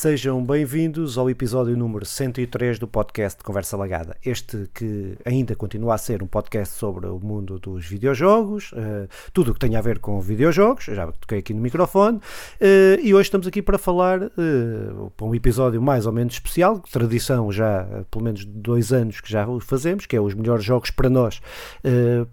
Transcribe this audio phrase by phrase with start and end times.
[0.00, 4.16] Sejam bem-vindos ao episódio número 103 do podcast Conversa Lagada.
[4.24, 9.50] Este que ainda continua a ser um podcast sobre o mundo dos videojogos, uh, tudo
[9.50, 13.26] o que tem a ver com videojogos, já toquei aqui no microfone, uh, e hoje
[13.26, 18.22] estamos aqui para falar, uh, para um episódio mais ou menos especial, tradição já, pelo
[18.22, 21.42] menos dois anos que já o fazemos, que é os melhores jogos para nós,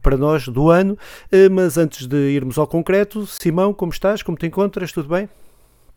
[0.04, 0.96] para nós do ano,
[1.52, 4.22] mas antes de irmos ao concreto, Simão, como estás?
[4.22, 4.92] Como te encontras?
[4.92, 5.28] Tudo bem?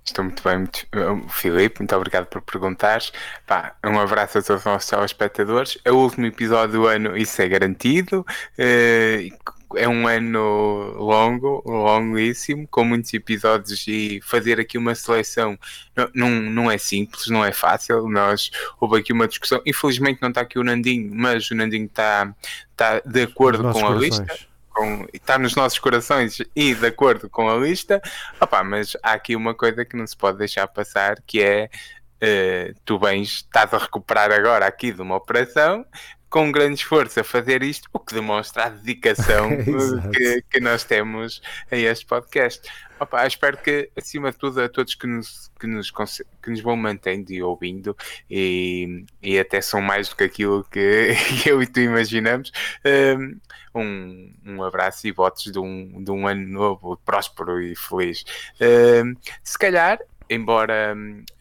[0.09, 3.12] Estou muito bem, muito, uh, Filipe, muito obrigado por perguntares.
[3.47, 5.79] Pá, um abraço a todos os nossos telespectadores.
[5.85, 8.25] É o último episódio do ano, isso é garantido.
[8.59, 15.59] Uh, é um ano longo, longuíssimo, com muitos episódios e fazer aqui uma seleção
[15.95, 18.09] não, não, não é simples, não é fácil.
[18.09, 19.61] Nós houve aqui uma discussão.
[19.66, 22.35] Infelizmente não está aqui o Nandinho, mas o Nandinho está,
[22.71, 24.19] está de acordo com a corações.
[24.21, 24.48] lista
[24.78, 28.01] com, está nos nossos corações e de acordo com a lista,
[28.40, 31.68] opa, mas há aqui uma coisa que não se pode deixar passar, que é
[32.23, 35.85] uh, tu bens, estás a recuperar agora aqui de uma operação,
[36.30, 39.51] com grande esforço a fazer isto, o que demonstra a dedicação
[40.15, 42.70] que, que, nós temos a este podcast.
[43.01, 45.91] Opa, espero que, acima de tudo, a todos que nos, que nos,
[46.43, 47.96] que nos vão mantendo e ouvindo,
[48.29, 51.15] e, e até são mais do que aquilo que,
[51.46, 52.51] eu e tu imaginamos,
[52.85, 53.38] hum,
[53.74, 58.24] um, um abraço e votos de um, de um ano novo, próspero e feliz.
[58.60, 59.99] Hum, se calhar
[60.30, 60.95] embora,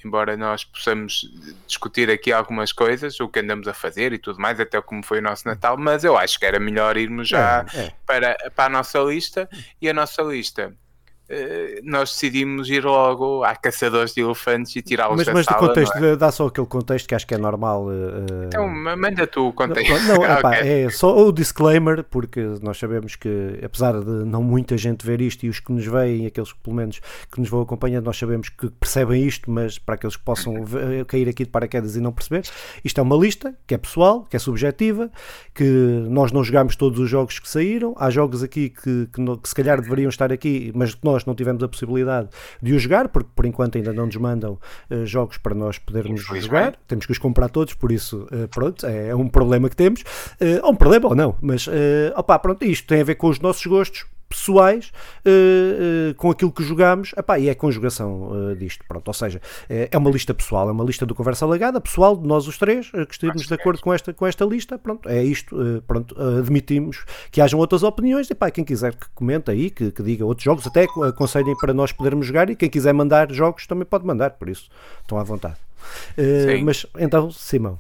[0.03, 1.29] embora nós possamos
[1.65, 5.19] discutir aqui algumas coisas, o que andamos a fazer e tudo mais, até como foi
[5.19, 7.93] o nosso Natal, mas eu acho que era melhor irmos já é, é.
[8.05, 9.49] Para, para a nossa lista
[9.81, 10.73] e a nossa lista
[11.83, 15.61] nós decidimos ir logo a caçadores de elefantes e tirá-los da mas sala.
[15.61, 16.15] Mas contexto, é?
[16.15, 17.87] dá só aquele contexto que acho que é normal.
[17.87, 19.91] Uh, então, manda tu o contexto.
[20.07, 20.83] Não, não epá, okay.
[20.85, 25.45] é só o disclaimer, porque nós sabemos que, apesar de não muita gente ver isto
[25.45, 26.99] e os que nos veem, aqueles que pelo menos
[27.31, 31.05] que nos vão acompanhando, nós sabemos que percebem isto, mas para aqueles que possam ver,
[31.05, 32.43] cair aqui de paraquedas e não perceber,
[32.83, 35.11] isto é uma lista que é pessoal, que é subjetiva,
[35.53, 35.63] que
[36.09, 37.93] nós não jogamos todos os jogos que saíram.
[37.97, 41.25] Há jogos aqui que, que, que se calhar deveriam estar aqui, mas que nós nós
[41.25, 42.29] não tivemos a possibilidade
[42.61, 46.21] de o jogar, porque por enquanto ainda não nos mandam uh, jogos para nós podermos
[46.21, 49.75] jogar, temos que os comprar todos, por isso, uh, pronto, é, é, um problema que
[49.75, 51.71] temos, uh, ou um problema ou não, mas, uh,
[52.15, 54.91] opá, pronto, isto tem a ver com os nossos gostos, pessoais
[55.25, 57.13] uh, uh, com aquilo que jogamos.
[57.17, 60.71] Epá, e é a conjugação uh, disto, pronto, ou seja, é uma lista pessoal, é
[60.71, 63.93] uma lista do Conversa Legada, pessoal de nós os três, que estejamos de acordo com
[63.93, 68.63] esta, com esta lista, pronto, é isto, pronto, admitimos que hajam outras opiniões, epá, quem
[68.63, 72.49] quiser que comente aí, que, que diga outros jogos, até aconselhem para nós podermos jogar
[72.49, 74.69] e quem quiser mandar jogos também pode mandar, por isso,
[75.01, 75.57] estão à vontade.
[76.63, 77.79] mas então, Simão.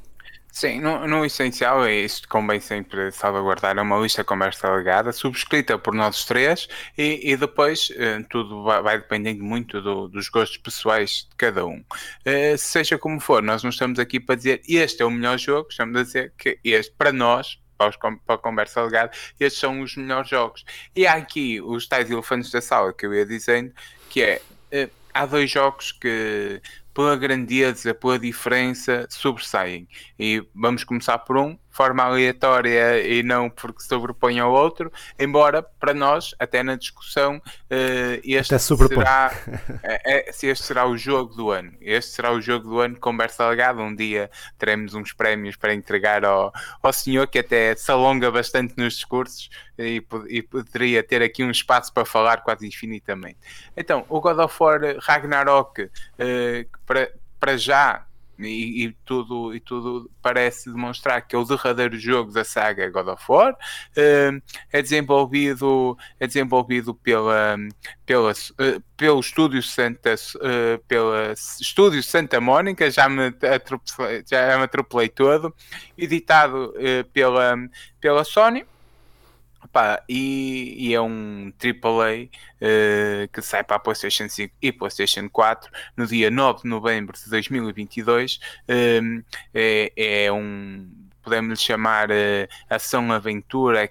[0.59, 5.93] Sim, no, no, essencial é isto, convém sempre salvaguardar uma lista conversa legada, subscrita por
[5.93, 11.27] nós três, e, e depois eh, tudo vai, vai, dependendo muito do, dos gostos pessoais
[11.29, 11.85] de cada um.
[12.25, 15.67] Eh, seja como for, nós não estamos aqui para dizer este é o melhor jogo,
[15.69, 19.81] estamos a dizer que este, para nós, para, os, para a conversa legada, estes são
[19.81, 20.65] os melhores jogos.
[20.95, 23.71] E há aqui os tais elefantes da sala que eu ia dizendo,
[24.09, 24.41] que é,
[24.71, 26.59] eh, há dois jogos que
[26.97, 29.87] pela grandeza, pela diferença, sobressaem.
[30.17, 35.93] E vamos começar por um, forma aleatória e não porque sobrepõe ao outro, embora para
[35.93, 39.31] nós, até na discussão, uh, este será,
[39.83, 41.71] é, se este será o jogo do ano.
[41.79, 43.79] Este será o jogo do ano, conversa legada.
[43.79, 46.51] Um dia teremos uns prémios para entregar ao,
[46.81, 51.51] ao senhor, que até se alonga bastante nos discursos e, e poderia ter aqui um
[51.51, 53.37] espaço para falar quase infinitamente.
[53.75, 55.91] Então, o God of War Ragnarok,
[56.87, 58.06] para, para já
[58.39, 63.07] e, e, tudo, e tudo parece demonstrar que é o derradeiro jogo da saga God
[63.07, 63.53] of War.
[63.53, 67.57] Uh, é desenvolvido, é desenvolvido pela,
[68.05, 74.63] pela, uh, pelo estúdio Santa, uh, pela estúdio Santa Mónica, já me atropelei, já me
[74.63, 75.53] atropelei todo,
[75.97, 76.73] editado
[77.13, 77.55] pela,
[77.99, 78.65] pela Sony.
[79.71, 85.29] Pá, e, e, é um AAA uh, que sai para a PlayStation 5 e PlayStation
[85.29, 88.39] 4 no dia 9 de novembro de 2022.
[88.69, 89.23] Uh,
[89.53, 90.87] é, é um
[91.27, 93.81] podemos chamar uh, ação-aventura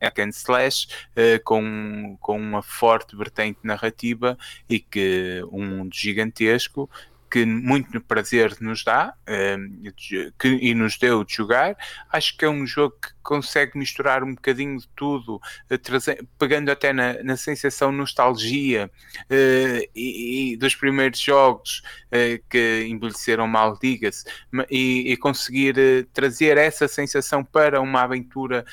[0.00, 0.86] hack and slash
[1.16, 4.38] uh, com, com uma forte vertente narrativa
[4.70, 6.88] e que um mundo gigantesco
[7.34, 9.92] que muito prazer nos dá uh,
[10.38, 11.76] que, e nos deu de jogar.
[12.08, 16.92] Acho que é um jogo que consegue misturar um bocadinho de tudo, uh, pegando até
[16.92, 18.88] na, na sensação nostalgia
[19.22, 21.82] uh, e, e, dos primeiros jogos
[22.48, 24.24] que envelheceram mal, diga-se,
[24.70, 25.74] e, e, conseguir
[26.12, 28.64] trazer essa sensação para uma aventura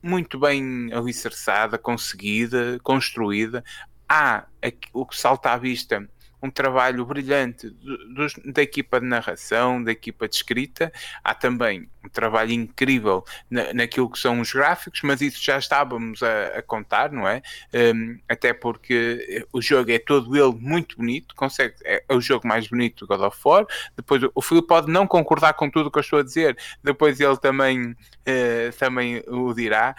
[0.00, 3.64] muito bem alicerçada, conseguida, construída.
[4.08, 4.46] Há
[4.92, 6.08] o que salta à vista
[6.44, 10.92] um trabalho brilhante do, do, da equipa de narração, da equipa de escrita.
[11.24, 16.22] Há também um trabalho incrível na, naquilo que são os gráficos, mas isso já estávamos
[16.22, 17.40] a, a contar, não é?
[17.72, 22.46] Um, até porque o jogo é todo ele muito bonito, consegue, é, é, o jogo
[22.46, 23.66] mais bonito do God of War.
[23.96, 27.18] Depois o Filipe pode não concordar com tudo o que eu estou a dizer, depois
[27.20, 29.96] ele também, uh, também o dirá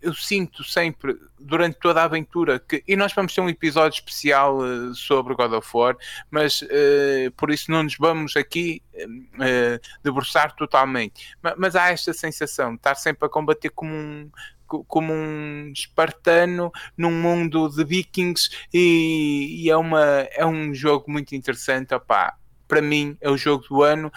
[0.00, 4.58] eu sinto sempre, durante toda a aventura, que, e nós vamos ter um episódio especial
[4.58, 5.96] uh, sobre God of War,
[6.30, 11.34] mas uh, por isso não nos vamos aqui uh, debruçar totalmente.
[11.42, 14.30] Mas, mas, há esta sensação de estar sempre a combater como um.
[14.66, 20.02] Como um espartano num mundo de vikings, e, e é, uma,
[20.32, 21.94] é um jogo muito interessante.
[21.94, 24.12] Opá, para mim é o jogo do ano,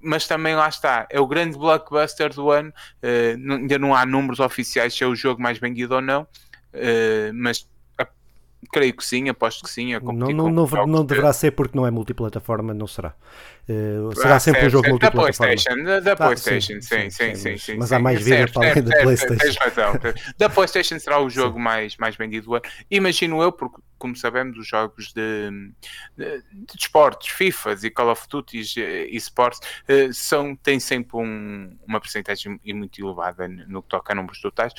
[0.00, 2.72] mas também lá está, é o grande blockbuster do ano.
[3.02, 7.32] Uh, ainda não há números oficiais se é o jogo mais vendido ou não, uh,
[7.34, 7.68] mas
[8.72, 9.92] Creio que sim, aposto que sim.
[9.94, 13.14] não, não, não, não deverá ser porque não é multiplataforma, não será.
[13.68, 15.16] Uh, será ah, sempre certo, um jogo certo.
[15.16, 15.54] multiplataforma.
[15.54, 17.56] Da PlayStation, da, PlayStation, sim, sim, sim.
[17.56, 19.36] sim, mas há mais vida para além da PlayStation.
[19.36, 19.92] Tens razão.
[20.36, 22.50] da PlayStation será o jogo mais, mais vendido.
[22.90, 25.50] Imagino eu, porque, como sabemos, os jogos de,
[26.16, 31.76] de, de esportes, FIFA e Call of Duty e esportes, uh, são, têm sempre um,
[31.86, 34.74] uma porcentagem muito elevada no que toca a números totais.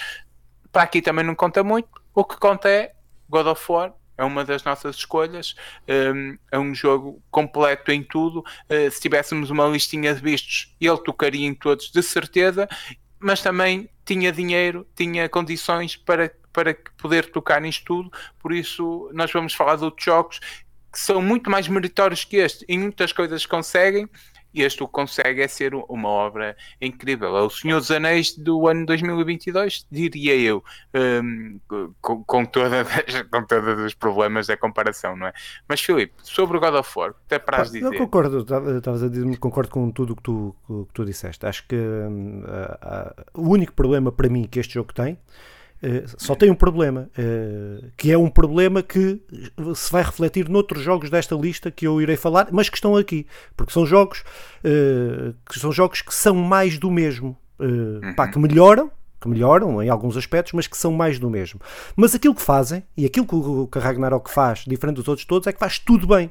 [0.71, 1.89] Para aqui também não conta muito.
[2.13, 2.94] O que conta é
[3.29, 5.55] God of War é uma das nossas escolhas.
[5.87, 8.39] Um, é um jogo completo em tudo.
[8.39, 12.67] Uh, se tivéssemos uma listinha de vistos, ele tocaria em todos, de certeza,
[13.19, 18.11] mas também tinha dinheiro, tinha condições para, para poder tocar nisto tudo.
[18.39, 20.39] Por isso, nós vamos falar de outros jogos
[20.91, 22.63] que são muito mais meritórios que este.
[22.69, 24.09] Em muitas coisas conseguem,
[24.55, 27.35] e este o consegue é ser uma obra incrível.
[27.37, 30.63] É o Senhor dos Anéis do ano 2022, diria eu,
[30.93, 31.59] um,
[32.01, 32.85] com, com, toda,
[33.29, 35.33] com todos os problemas da comparação, não é?
[35.67, 37.85] Mas Filipe, sobre o God of War, até para as dizer.
[37.85, 38.39] Eu concordo,
[38.77, 41.45] estavas a dizer, concordo com tudo o que tu, que tu disseste.
[41.45, 42.43] Acho que um,
[43.33, 45.19] o único problema para mim que este jogo tem
[46.17, 49.21] só tem um problema, uh, que é um problema que
[49.75, 53.27] se vai refletir noutros jogos desta lista que eu irei falar, mas que estão aqui,
[53.55, 54.23] porque são jogos
[54.63, 57.37] uh, que são jogos que são mais do mesmo,
[58.15, 61.59] pá, que melhoram, que melhoram em alguns aspectos, mas que são mais do mesmo.
[61.95, 65.53] Mas aquilo que fazem, e aquilo que o, Ragnarok faz, diferente dos outros todos, é
[65.53, 66.29] que faz tudo bem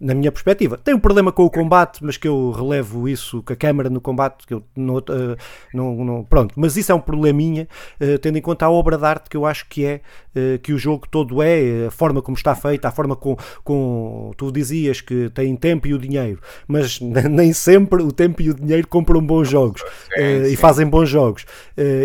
[0.00, 0.76] na minha perspectiva.
[0.76, 4.00] Tem um problema com o combate, mas que eu relevo isso com a câmera no
[4.00, 5.36] combate, que eu não, uh,
[5.72, 7.68] não, não, pronto, mas isso é um probleminha,
[8.00, 10.00] uh, tendo em conta a obra de arte que eu acho que é,
[10.36, 14.32] uh, que o jogo todo é, a forma como está feita, a forma com, com
[14.36, 18.54] tu dizias que tem tempo e o dinheiro, mas nem sempre o tempo e o
[18.54, 19.82] dinheiro compram bons jogos
[20.50, 21.46] e fazem bons jogos.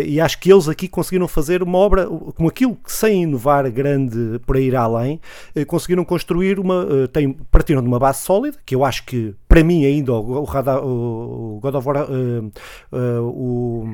[0.06, 4.38] e acho que eles aqui conseguiram fazer uma obra com aquilo que sem inovar grande
[4.46, 5.20] para ir além,
[5.66, 9.84] conseguiram construir uma, tem partiram de uma base sólida, que eu acho que, para mim,
[9.84, 12.52] ainda o, o, o God of War, uh,
[12.92, 13.84] uh, o,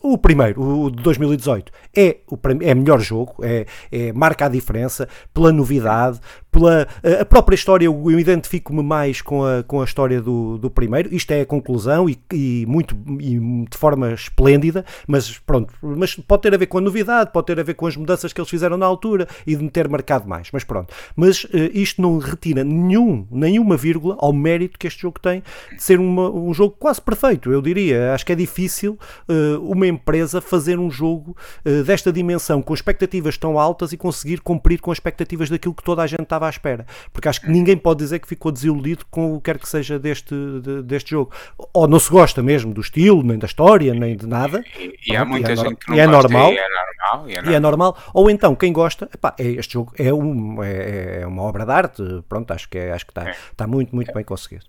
[0.00, 5.08] o primeiro, o de 2018, é, o, é melhor jogo, é, é, marca a diferença
[5.34, 6.86] pela novidade, pela
[7.20, 11.12] a própria história, eu, identifico-me mais com a, com a história do, do primeiro.
[11.12, 16.42] Isto é a conclusão e, e muito e de forma esplêndida, mas pronto, mas pode
[16.42, 18.50] ter a ver com a novidade, pode ter a ver com as mudanças que eles
[18.50, 20.94] fizeram na altura e de me ter marcado mais, mas pronto.
[21.16, 25.42] Mas uh, isto não retira nenhum, nenhuma vírgula ao mérito que este jogo tem
[25.74, 28.14] de ser uma, um jogo quase perfeito, eu diria.
[28.14, 33.36] Acho que é difícil uh, uma empresa fazer um jogo uh, desta dimensão com expectativas
[33.36, 36.50] tão altas e conseguir cumprir com as expectativas daquilo que toda a gente estava à
[36.50, 36.86] espera.
[37.12, 39.98] Porque acho que ninguém pode dizer que ficou desiludido com o que quer que seja
[39.98, 41.32] deste, de, deste jogo.
[41.72, 44.62] Ou não se gosta mesmo do estilo, nem da história, nem de nada.
[44.78, 46.68] E, e há muita e é gente que não e é gosta, normal, e é
[46.68, 47.28] normal.
[47.28, 47.52] E é normal.
[47.52, 47.98] E é normal.
[48.14, 51.72] Ou então, quem gosta, epá, é, este jogo é, um, é, é, uma obra de
[51.72, 52.02] arte.
[52.28, 53.30] Pronto, acho que, é, acho que está, é.
[53.30, 54.64] está muito, muito bem conseguido.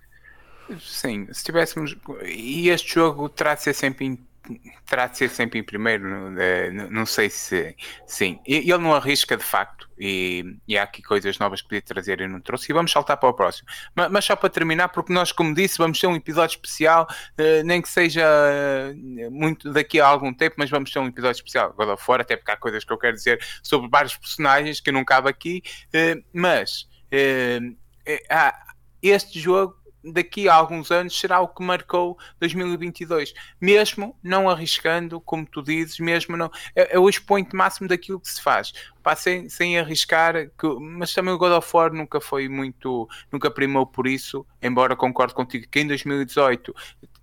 [0.79, 1.95] Sim, se tivéssemos.
[2.25, 4.19] E este jogo terá de ser sempre
[4.85, 7.75] terá de ser sempre em primeiro, não, não sei se
[8.05, 8.39] sim.
[8.45, 12.27] Ele não arrisca de facto, e, e, há aqui coisas novas que podia trazer e
[12.27, 12.71] não trouxe.
[12.71, 13.67] E vamos saltar para o próximo.
[13.95, 17.07] Mas, mas, só para terminar, porque nós, como disse, vamos ter um episódio especial,
[17.39, 21.37] uh, nem que seja uh, muito daqui a algum tempo, mas vamos ter um episódio
[21.37, 24.91] especial agora fora, até porque há coisas que eu quero dizer sobre vários personagens que
[24.91, 25.61] não cabe aqui.
[25.87, 26.89] Uh, mas
[29.03, 35.45] este jogo daqui a alguns anos será o que marcou 2022, mesmo não arriscando, como
[35.45, 39.49] tu dizes, mesmo não é, é o expoente máximo daquilo que se faz, Pá, sem,
[39.49, 44.05] sem arriscar, que, mas também o God of War nunca foi muito, nunca primou por
[44.05, 46.73] isso, embora concordo contigo que em 2018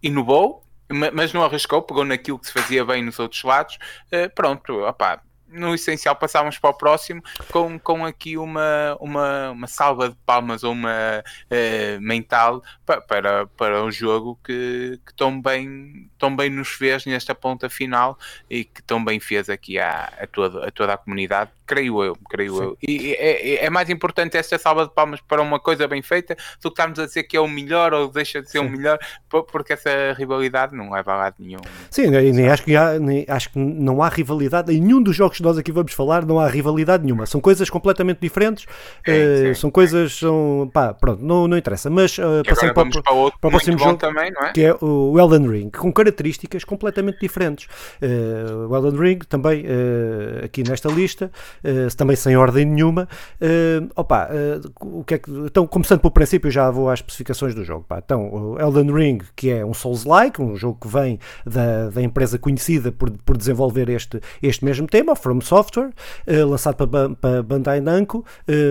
[0.02, 0.64] inovou,
[1.12, 3.78] mas não arriscou, pegou naquilo que se fazia bem nos outros lados,
[4.12, 9.67] uh, pronto, opá, no essencial passávamos para o próximo com, com aqui uma, uma, uma
[9.67, 15.40] salva de palmas ou uma uh, mental para, para, para o jogo que, que tão,
[15.40, 20.12] bem, tão bem nos fez nesta ponta final e que tão bem fez aqui a,
[20.19, 22.62] a, toda, a toda a comunidade, creio eu, creio Sim.
[22.62, 22.78] eu.
[22.82, 26.34] E é, é, é, mais importante esta salva de palmas para uma coisa bem feita
[26.62, 28.66] do que estarmos a dizer que é o melhor ou deixa de ser Sim.
[28.66, 28.98] o melhor,
[29.28, 31.60] porque essa rivalidade não leva a lado nenhum.
[31.90, 35.37] Sim, nem, acho, que há, nem, acho que não há rivalidade em nenhum dos jogos
[35.37, 37.26] que nós aqui vamos falar, não há rivalidade nenhuma.
[37.26, 38.66] São coisas completamente diferentes,
[39.04, 41.90] sim, uh, são coisas, são, pá, pronto, não, não interessa.
[41.90, 44.52] Mas uh, passando para, para, outro, para o próximo jogo, também, é?
[44.52, 47.66] que é o Elden Ring, com características completamente diferentes.
[48.02, 49.66] Uh, o Elden Ring também
[50.42, 51.30] aqui nesta lista,
[51.96, 53.08] também sem ordem nenhuma.
[53.94, 54.28] opa,
[54.80, 57.84] o que é que, então, começando pelo princípio, já vou às especificações do jogo.
[57.88, 57.98] Pá.
[58.04, 62.90] Então, Elden Ring, que é um Souls-like, um jogo que vem da, da empresa conhecida
[62.92, 65.90] por, por desenvolver este, este mesmo tema, From Software,
[66.26, 68.24] lançado para, para Bandai Namco,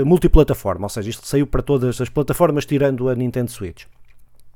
[0.06, 3.86] multiplataforma, ou seja, isto saiu para todas as plataformas, tirando a Nintendo Switch.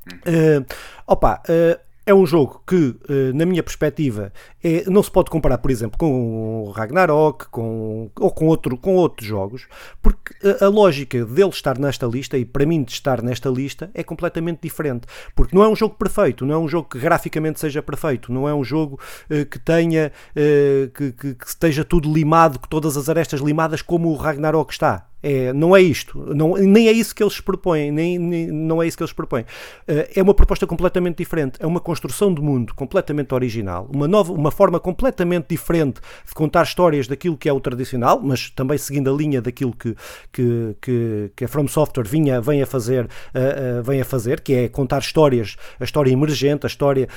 [0.07, 0.65] Uh,
[1.05, 1.79] opa, uh,
[2.11, 4.31] é um jogo que, eh, na minha perspectiva,
[4.63, 8.95] é, não se pode comparar, por exemplo, com o Ragnarok com, ou com, outro, com
[8.95, 9.67] outros jogos,
[10.01, 14.03] porque a, lógica dele estar nesta lista e para mim de estar nesta lista é
[14.03, 15.07] completamente diferente.
[15.33, 18.47] Porque não é um jogo perfeito, não é um jogo que graficamente seja perfeito, não
[18.47, 18.99] é um jogo
[19.29, 23.81] uh, que tenha uh, que, que, que esteja tudo limado, com todas as arestas limadas
[23.81, 25.10] como o Ragnarok está.
[25.23, 28.87] É, não é isto, não, nem é isso que eles propõem, nem, nem, não é
[28.87, 29.43] isso que eles propõem.
[29.87, 34.33] Uh, é uma proposta completamente diferente, é uma construção de mundo completamente original, uma, nova,
[34.33, 39.13] uma forma completamente diferente de contar histórias daquilo que é o tradicional, mas também seguindo
[39.13, 39.95] a linha daquilo que,
[40.31, 44.41] que, que, que a From Software vinha, vem, a fazer, uh, uh, vem a fazer,
[44.41, 47.07] que é contar histórias, a história emergente, a história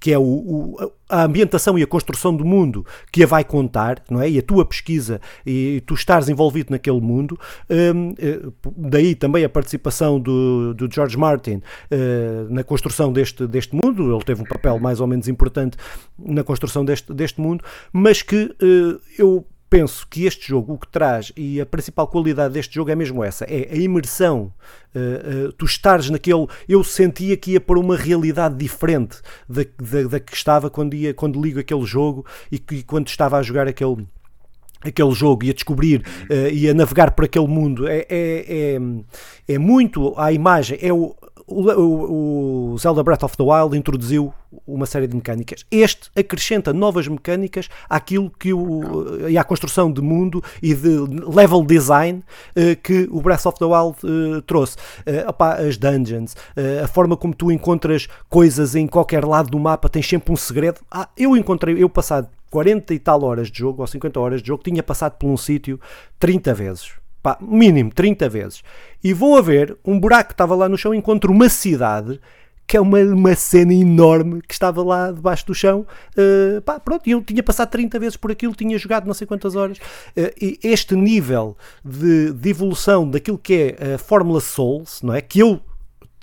[0.00, 4.02] que é o, o a ambientação e a construção do mundo que a vai contar,
[4.10, 4.28] não é?
[4.28, 7.38] E a tua pesquisa e tu estares envolvido naquele mundo.
[7.70, 8.40] Um, eh,
[8.76, 14.14] daí também a participação do, do George Martin uh, na construção deste, deste mundo.
[14.14, 15.76] Ele teve um papel mais ou menos importante
[16.18, 19.46] na construção deste, deste mundo, mas que uh, eu
[19.76, 23.22] penso que este jogo o que traz e a principal qualidade deste jogo é mesmo
[23.22, 24.50] essa, é a imersão.
[24.94, 26.46] Uh, uh, tu estares naquele.
[26.66, 31.12] Eu sentia que ia para uma realidade diferente da, da, da, que estava quando, ia,
[31.12, 34.06] quando ligo aquele jogo e, quando estava a jogar aquele
[34.80, 39.54] aquele jogo e a descobrir uh, e a navegar por aquele mundo é, é, é,
[39.54, 41.14] é muito a imagem é o,
[41.46, 44.32] o, o, Zelda Breath of the Wild introduziu
[44.66, 45.64] uma série de mecânicas.
[45.70, 50.98] Este acrescenta novas mecânicas àquilo que o, e à construção de mundo e de
[51.28, 52.22] level design
[52.56, 54.76] uh, que o Breath of the Wild uh, trouxe.
[55.06, 56.34] Uh, opa, as dungeons,
[56.82, 60.80] a forma como tu encontras coisas em qualquer lado do mapa, tens sempre um segredo.
[60.90, 64.48] Ah, eu encontrei, eu passado 40 e tal horas de jogo, ou 50 horas de
[64.48, 65.80] jogo, tinha passado por um sítio
[66.18, 68.62] 30 vezes pá, mínimo 30 vezes,
[69.02, 72.20] e vou a ver um buraco que estava lá no chão, encontro uma cidade
[72.68, 75.86] que é uma, uma cena enorme que estava lá debaixo do chão.
[76.16, 79.56] Uh, pá, pronto, eu tinha passado 30 vezes por aquilo, tinha jogado não sei quantas
[79.56, 79.78] horas.
[80.16, 85.20] Uh, e este nível de, de, evolução daquilo que é a Fórmula Souls, não é?
[85.20, 85.60] Que eu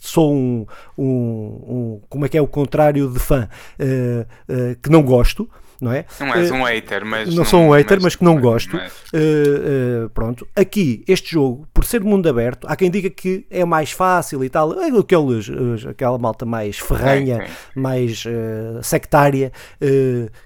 [0.01, 0.65] sou um,
[0.97, 3.47] um, um, como é que é o contrário de fã
[3.79, 5.49] uh, que não gosto
[5.83, 6.05] não é?
[6.19, 7.29] Não és um hater, mas.
[7.29, 8.75] Não, não sou um hater, mas, mas que não gosto.
[8.75, 8.93] Mas...
[9.13, 10.47] Uh, uh, pronto.
[10.55, 14.49] Aqui, este jogo, por ser mundo aberto, há quem diga que é mais fácil e
[14.49, 14.79] tal.
[14.81, 15.49] É aqueles,
[15.85, 19.51] aquela malta mais ferranha, mais uh, sectária,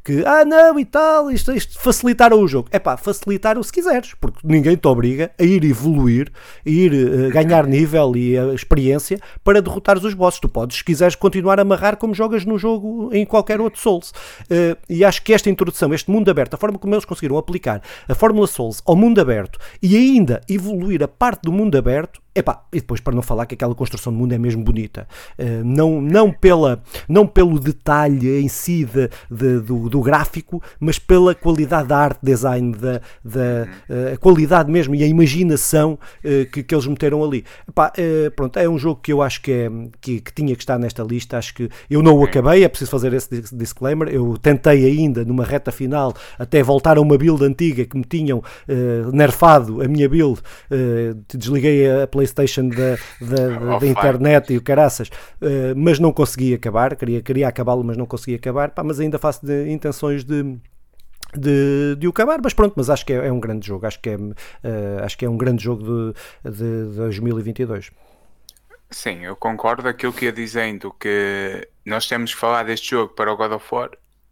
[0.03, 2.67] que, ah, não e tal, isto, isto facilitaram o jogo.
[2.71, 6.31] É pá, facilitaram se quiseres, porque ninguém te obriga a ir evoluir,
[6.65, 10.39] a ir ganhar nível e experiência para derrotares os bosses.
[10.39, 14.13] Tu podes, se quiseres, continuar a amarrar como jogas no jogo em qualquer outro Souls.
[14.89, 18.15] e acho que esta introdução, este mundo aberto, a forma como eles conseguiram aplicar a
[18.15, 22.79] Fórmula Souls ao mundo aberto e ainda evoluir a parte do mundo aberto, Epá, e
[22.79, 25.07] depois para não falar que aquela construção de mundo é mesmo bonita,
[25.39, 30.99] uh, não, não, pela, não pelo detalhe em si de, de do, do, gráfico, mas
[30.99, 36.61] pela qualidade da arte design, da, da uh, qualidade mesmo e a imaginação uh, que,
[36.61, 37.43] que eles meteram ali.
[37.67, 37.91] Epá,
[38.35, 41.01] pronto, é um jogo que eu acho que, é, que, que, tinha que estar nesta
[41.01, 45.25] lista, acho que eu não o acabei, é preciso fazer esse disclaimer, eu tentei ainda
[45.25, 48.43] numa reta final até voltar a uma build antiga que me tinham
[49.11, 50.39] nerfado a minha build,
[51.33, 56.53] desliguei a Playstation Playstation da, da, da internet e o caraças, uh, mas não consegui
[56.53, 60.57] acabar, queria, queria acabá-lo, mas não consegui acabar, pá, mas ainda faço de, intenções de,
[61.35, 63.99] de, de o acabar, mas pronto, mas acho que é, é um grande jogo, acho
[63.99, 64.33] que é, uh,
[65.03, 67.91] acho que é um grande jogo de, de, de 2022.
[68.89, 73.31] Sim, eu concordo aquilo que ia dizendo que nós temos que falar deste jogo para
[73.31, 73.91] o God of War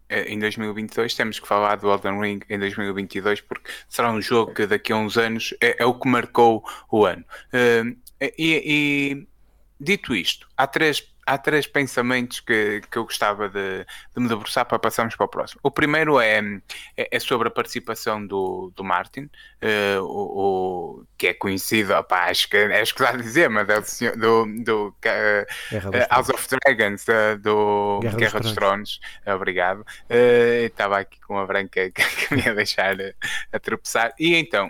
[0.10, 4.68] em 2022, temos que falar do Elden Ring em 2022, porque será um jogo que
[4.68, 7.24] daqui a uns anos é, é o que marcou o ano.
[7.48, 9.28] Uh, e, e,
[9.80, 14.66] dito isto, há três há três pensamentos que, que eu gostava de, de, me debruçar
[14.66, 15.60] para passarmos para o próximo.
[15.64, 16.40] O primeiro é,
[16.96, 22.26] é, é sobre a participação do, do Martin, uh, o, o, que é conhecido, opa,
[22.26, 23.68] acho que é escusado dizer, mas
[24.02, 29.00] é do, do uh, House of Dragons, uh, do Guerra, Guerra dos, dos Tronos.
[29.26, 29.86] Obrigado.
[30.10, 33.14] estava aqui com a branca que, que me ia deixar a,
[33.52, 34.14] a tropeçar.
[34.20, 34.70] E então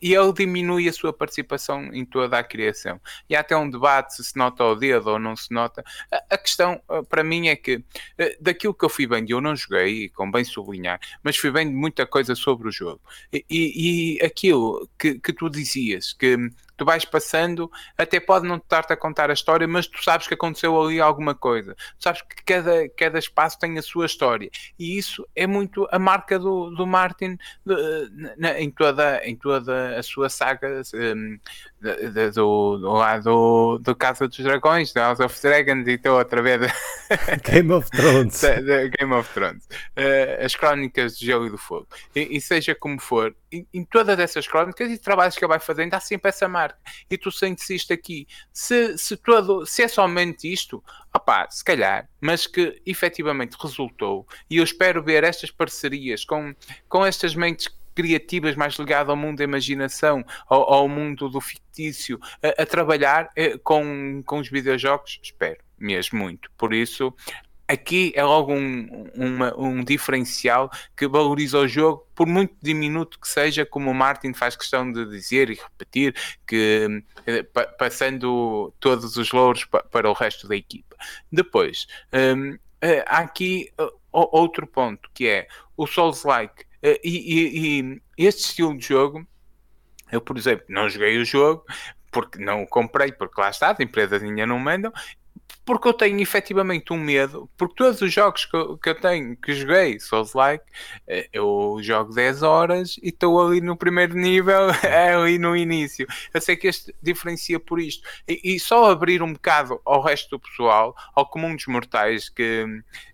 [0.00, 3.00] e ele diminui a sua participação em toda a criação.
[3.28, 5.84] E há até um debate se se nota o dedo ou não se nota.
[6.30, 7.82] A, questão eh, para mim é que
[8.18, 11.68] eh, daquilo que eu fui bem, eu não joguei, com bem sublinhar, mas fui bem
[11.68, 13.00] de muita coisa sobre o jogo.
[13.32, 16.36] E, e, e aquilo que, que tu dizias, que
[16.76, 20.34] tu vais passando, até pode não estar-te a contar a história, mas tu sabes que
[20.34, 21.74] aconteceu ali alguma coisa.
[21.74, 24.50] Tu sabes que cada, cada espaço tem a sua história.
[24.78, 29.98] E isso é muito a marca do, do Martin de, na, em, toda, em toda
[29.98, 31.38] a sua saga um,
[32.34, 36.60] do, do lado do Casa dos Dragões, da House of Dragons, e estou outra vez.
[37.44, 38.42] Game of Thrones.
[38.98, 39.64] Game of Thrones.
[39.96, 41.86] Uh, as crónicas de Gelo e do Fogo.
[42.14, 45.60] E, e seja como for, em, em, todas essas crónicas e trabalhos que ele vai
[45.60, 46.78] fazendo, há sempre essa marca.
[47.10, 48.26] E tu sentes isto aqui.
[48.52, 50.82] Se, se, todo, se é somente isto,
[51.14, 54.26] opá, se calhar, mas que efetivamente resultou.
[54.50, 56.54] E eu espero ver estas parcerias com,
[56.88, 62.20] com estas mentes criativas mais ligadas ao mundo da imaginação, ao, ao mundo do fictício,
[62.42, 66.50] a, a trabalhar eh, com, com os videojogos, espero mesmo muito.
[66.56, 67.12] Por isso,
[67.66, 73.28] aqui é logo um, uma, um diferencial que valoriza o jogo, por muito diminuto que
[73.28, 76.14] seja, como o Martin faz questão de dizer e repetir,
[76.46, 77.42] que eh,
[77.78, 80.96] passando todos os louros para o resto da equipa.
[81.32, 83.70] Depois, um, eh, há aqui
[84.12, 86.64] outro ponto, que é o Souls-like.
[86.64, 89.26] Uh, e, e, e este estilo de jogo,
[90.10, 91.64] eu, por exemplo, não joguei o jogo,
[92.10, 94.92] porque não o comprei, porque lá está, as empresas ainda não mandam,
[95.66, 99.36] porque eu tenho efetivamente um medo, porque todos os jogos que eu, que eu tenho,
[99.36, 100.64] que joguei, Souls-like,
[101.08, 104.68] eh, eu jogo 10 horas e estou ali no primeiro nível,
[105.12, 106.06] ali no início.
[106.32, 108.08] Eu sei que este diferencia por isto.
[108.28, 112.64] E, e, só abrir um bocado ao resto do pessoal, ao comum dos mortais, que,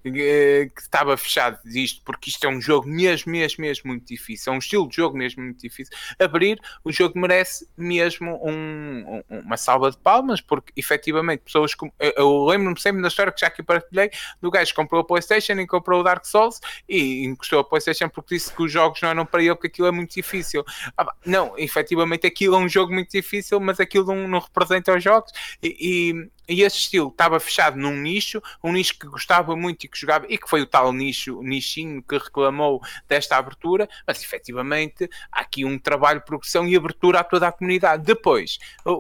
[0.03, 4.53] que, que estava fechado disto, porque isto é um jogo mesmo, mesmo, mesmo muito difícil,
[4.53, 5.97] é um estilo de jogo mesmo muito difícil.
[6.19, 11.91] Abrir, o jogo merece mesmo um, uma salva de palmas, porque efetivamente pessoas como.
[12.23, 15.67] Lembro-me sempre da história que já aqui partilhei do gajo que comprou a PlayStation e
[15.67, 19.27] comprou o Dark Souls e encostou a PlayStation porque disse que os jogos não eram
[19.27, 20.65] para ele, porque aquilo é muito difícil.
[20.97, 25.03] Ah, não, efetivamente aquilo é um jogo muito difícil, mas aquilo não, não representa os
[25.03, 25.33] jogos
[25.63, 29.89] e, e e esse estilo estava fechado num nicho, um nicho que gostava muito e
[29.89, 35.09] que jogava, e que foi o tal nicho, nichinho que reclamou desta abertura, mas efetivamente
[35.31, 38.05] há aqui um trabalho de progressão e abertura a toda a comunidade.
[38.05, 38.59] Depois,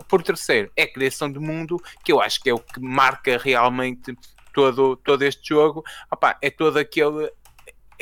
[0.09, 3.38] por terceiro, é a criação do mundo, que eu acho que é o que marca
[3.38, 4.16] realmente
[4.52, 5.83] todo, todo este jogo.
[6.11, 7.31] Opa, é todo aquele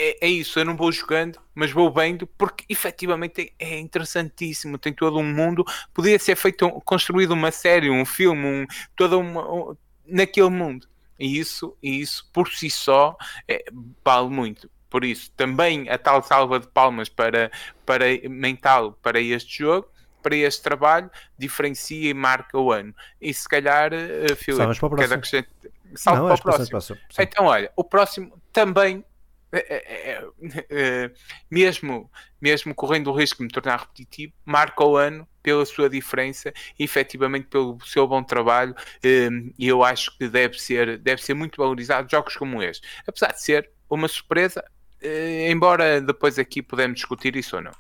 [0.01, 4.95] é, é, isso, eu não vou jogando, mas vou vendo, porque efetivamente é, interessantíssimo, tem
[4.95, 9.77] todo um mundo, podia ser feito, construído uma série, um filme, um, toda uma, um,
[10.07, 10.89] naquele mundo.
[11.19, 13.15] E isso, e isso por si só
[13.47, 13.63] é,
[14.03, 14.71] vale muito.
[14.89, 17.51] Por isso, também a tal salva de palmas para,
[17.85, 19.87] para mental para este jogo,
[20.23, 22.95] para este trabalho, diferencia e marca o ano.
[23.21, 25.51] E se calhar, uh, Filipe, quer acrescentar.
[25.95, 26.69] Salve para o próximo.
[26.71, 26.99] próximo.
[27.19, 29.05] Então, olha, o próximo também
[29.53, 30.31] é, é, é,
[30.71, 31.11] é,
[31.51, 32.11] mesmo,
[32.41, 36.85] mesmo correndo o risco de me tornar repetitivo, marca o ano pela sua diferença e
[36.85, 41.57] efetivamente pelo seu bom trabalho hum, e eu acho que deve ser, deve ser muito
[41.57, 44.65] valorizado jogos como este, apesar de ser uma surpresa,
[45.03, 47.73] eh, embora depois aqui podemos discutir isso ou não.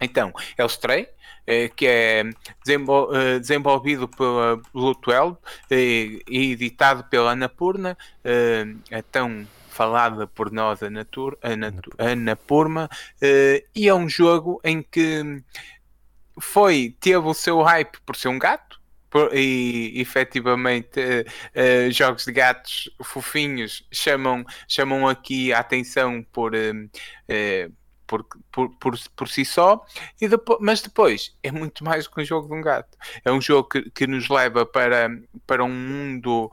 [0.00, 1.08] Então, é o Stray,
[1.46, 5.36] eh, que é eh, desenvolvido pela Blue 12
[5.70, 7.96] e editado pela Anapurna,
[8.90, 14.08] a tão falada por nós, a, Natur, a, Natu, a Purma, uh, e é um
[14.08, 15.42] jogo em que
[16.38, 18.80] foi, teve o seu hype por ser um gato,
[19.10, 26.54] por, e efetivamente uh, uh, jogos de gatos fofinhos chamam, chamam aqui a atenção por,
[26.54, 27.72] uh,
[28.06, 29.84] por, por, por, por, si só,
[30.20, 32.96] e depois, mas depois é muito mais do que um jogo de um gato.
[33.24, 35.08] É um jogo que, que nos leva para,
[35.46, 36.50] para um mundo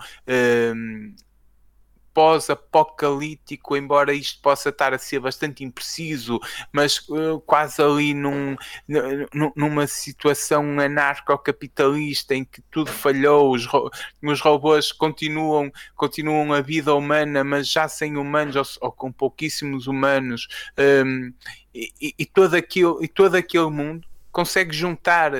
[2.20, 6.38] pós-apocalíptico, embora isto possa estar a ser bastante impreciso,
[6.70, 8.58] mas uh, quase ali num,
[9.56, 13.90] numa situação anarcocapitalista em que tudo falhou, os, ro
[14.22, 19.88] os robôs continuam, continuam a vida humana, mas já sem humanos ou, ou com pouquíssimos
[19.88, 21.32] humanos, um,
[21.74, 25.32] e, e, todo aquilo, e todo aquele mundo consegue juntar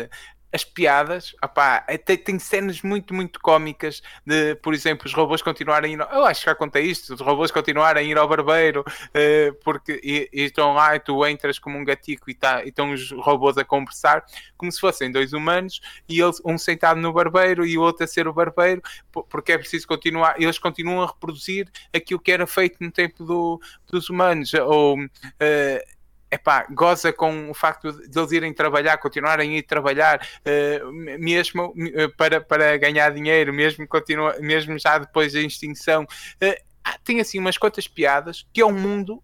[0.52, 5.92] as piadas, opá, tem, tem, cenas muito, muito cómicas de, por exemplo, os robôs continuarem
[5.92, 6.08] a ir.
[6.12, 10.00] Eu acho que já contei isto: os robôs continuarem a ir ao barbeiro uh, porque
[10.04, 13.12] e, e, estão lá e tu entras como um gatico e, tá, e estão os
[13.12, 14.26] robôs a conversar
[14.58, 18.08] como se fossem dois humanos e eles, um sentado no barbeiro e o outro a
[18.08, 18.82] ser o barbeiro,
[19.30, 20.36] porque é preciso continuar.
[20.42, 24.54] Eles continuam a reproduzir aquilo que era feito no tempo do, dos humanos.
[24.54, 24.98] Ou.
[25.00, 25.99] Uh,
[26.32, 31.74] epá, goza com o facto de eles irem trabalhar, continuarem a ir trabalhar, uh, mesmo
[31.76, 36.04] uh, para, para ganhar dinheiro, mesmo, continua, mesmo já depois da extinção.
[36.04, 36.70] Uh,
[37.04, 39.22] tem assim umas quantas piadas que é um mundo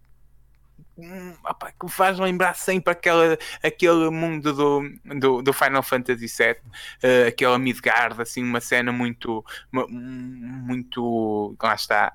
[1.44, 4.82] opa, que me faz lembrar sempre aquela, aquele mundo do,
[5.20, 6.56] do, do Final Fantasy VII,
[7.04, 12.14] uh, aquela Midgard, assim, uma cena muito, muito, lá está,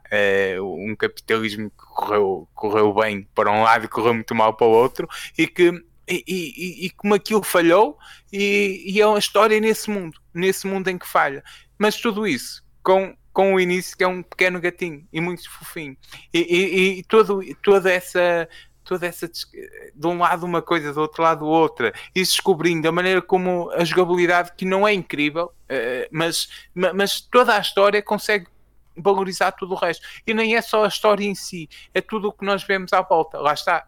[0.59, 4.66] uh, um capitalismo que correu, correu bem para um lado e correu muito mal para
[4.66, 5.73] o outro, e que
[6.09, 7.97] e, e, e, como aquilo falhou,
[8.33, 11.40] e, e é uma história nesse mundo, nesse mundo em que falha.
[11.79, 15.97] Mas tudo isso com com o início que é um pequeno gatinho e muito fofinho
[16.35, 18.49] e, e, e todo, toda essa
[18.90, 23.22] toda essa de um lado uma coisa, do outro lado outra, e descobrindo a maneira
[23.22, 28.48] como a jogabilidade que não é incrível, eh, mas, mas toda a história consegue
[28.96, 30.05] valorizar tudo o resto.
[30.26, 33.00] E nem é só a história em si, é tudo o que nós vemos à
[33.00, 33.38] volta.
[33.38, 33.87] Lá está,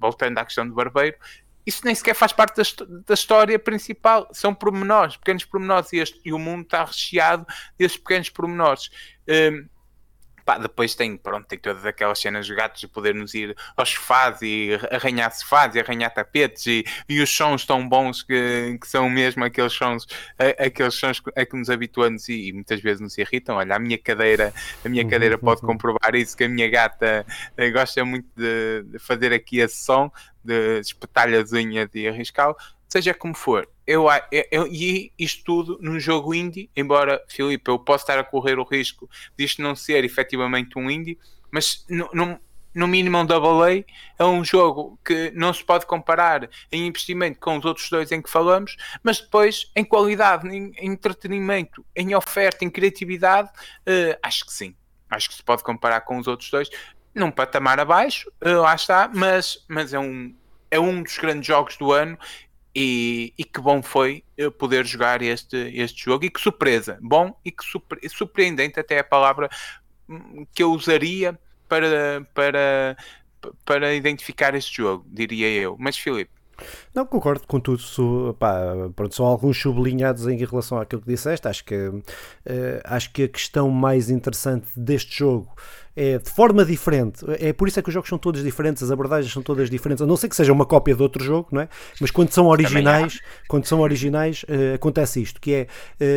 [0.00, 1.16] voltando à questão do barbeiro,
[1.64, 2.56] isso nem sequer faz parte
[3.06, 4.26] da, história principal.
[4.32, 7.46] São pormenores, pequenos pormenores, e, este, e o mundo está recheado
[7.78, 8.90] desses pequenos pormenores.
[9.28, 9.68] Um,
[10.48, 14.40] Pá, depois tem, pronto, tem todas aquelas cenas de gatos de poder-nos ir aos sofás
[14.40, 19.10] e arranhar sofás e arranhar tapetes e, e os sons tão bons que, que são
[19.10, 20.06] mesmo aqueles sons,
[20.58, 23.56] aqueles sons a que nos habituamos e, e muitas vezes nos irritam.
[23.56, 24.50] Olha, a minha cadeira,
[24.82, 25.66] a minha uhum, cadeira pode uhum.
[25.66, 30.10] comprovar isso, que a minha gata eh, gosta muito de, de fazer aqui esse som,
[30.42, 32.56] de espetar as unhas e arriscá-lo
[32.88, 34.06] seja como for, eu,
[34.50, 38.62] eu, e isto tudo num jogo indie, embora, Filipe, eu possa estar a correr o
[38.62, 41.18] risco disto não ser efetivamente um indie,
[41.50, 42.40] mas no, no,
[42.74, 43.86] no mínimo um double
[44.18, 48.12] A é um jogo que não se pode comparar em investimento com os outros dois
[48.12, 54.18] em que falamos, mas depois em qualidade, em, em entretenimento, em oferta, em criatividade, uh,
[54.22, 54.76] acho que sim.
[55.10, 56.68] Acho que se pode comparar com os outros dois,
[57.14, 60.34] num patamar abaixo, uh, lá está, mas, mas é um,
[60.70, 62.18] é um dos grandes jogos do ano
[62.80, 64.22] e, e, que bom foi
[64.56, 69.04] poder jogar este, este jogo e que surpresa, bom e que surpre, surpreendente até a
[69.04, 69.48] palavra
[70.08, 71.36] hum, que eu usaria
[71.68, 72.96] para, para,
[73.64, 75.76] para identificar este jogo, diria eu.
[75.76, 76.30] Mas Filipe,
[76.94, 77.80] não, concordo com tudo.
[77.80, 78.60] So, pá,
[78.94, 81.46] pronto, são alguns sublinhados em relação àquilo que disseste.
[81.48, 82.02] Acho que, uh,
[82.84, 85.48] acho que a questão mais interessante deste jogo
[85.96, 87.24] é de forma diferente.
[87.40, 90.00] É por isso é que os jogos são todos diferentes, as abordagens são todas diferentes,
[90.00, 91.68] a não ser que seja uma cópia de outro jogo, não é?
[92.00, 95.66] Mas quando são originais, quando são originais, uh, acontece isto, que é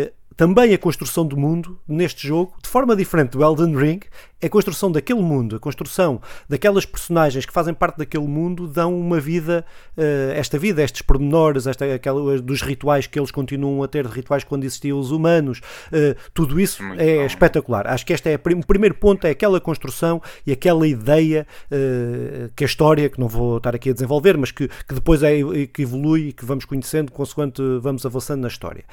[0.07, 3.99] uh, também a construção do mundo neste jogo, de forma diferente do Elden Ring,
[4.41, 9.19] a construção daquele mundo, a construção daquelas personagens que fazem parte daquele mundo dão uma
[9.19, 9.63] vida,
[9.97, 14.13] uh, esta vida, estes pormenores, esta, aquela, dos rituais que eles continuam a ter, de
[14.13, 17.25] rituais quando existiam os humanos, uh, tudo isso Muito é bom.
[17.25, 17.87] espetacular.
[17.87, 22.63] Acho que este é o primeiro ponto, é aquela construção e aquela ideia uh, que
[22.63, 25.31] a história, que não vou estar aqui a desenvolver, mas que, que depois é
[25.71, 28.83] que evolui e que vamos conhecendo consoante vamos avançando na história.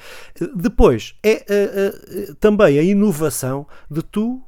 [0.55, 1.43] depois, é
[2.39, 4.41] também a inovação de tu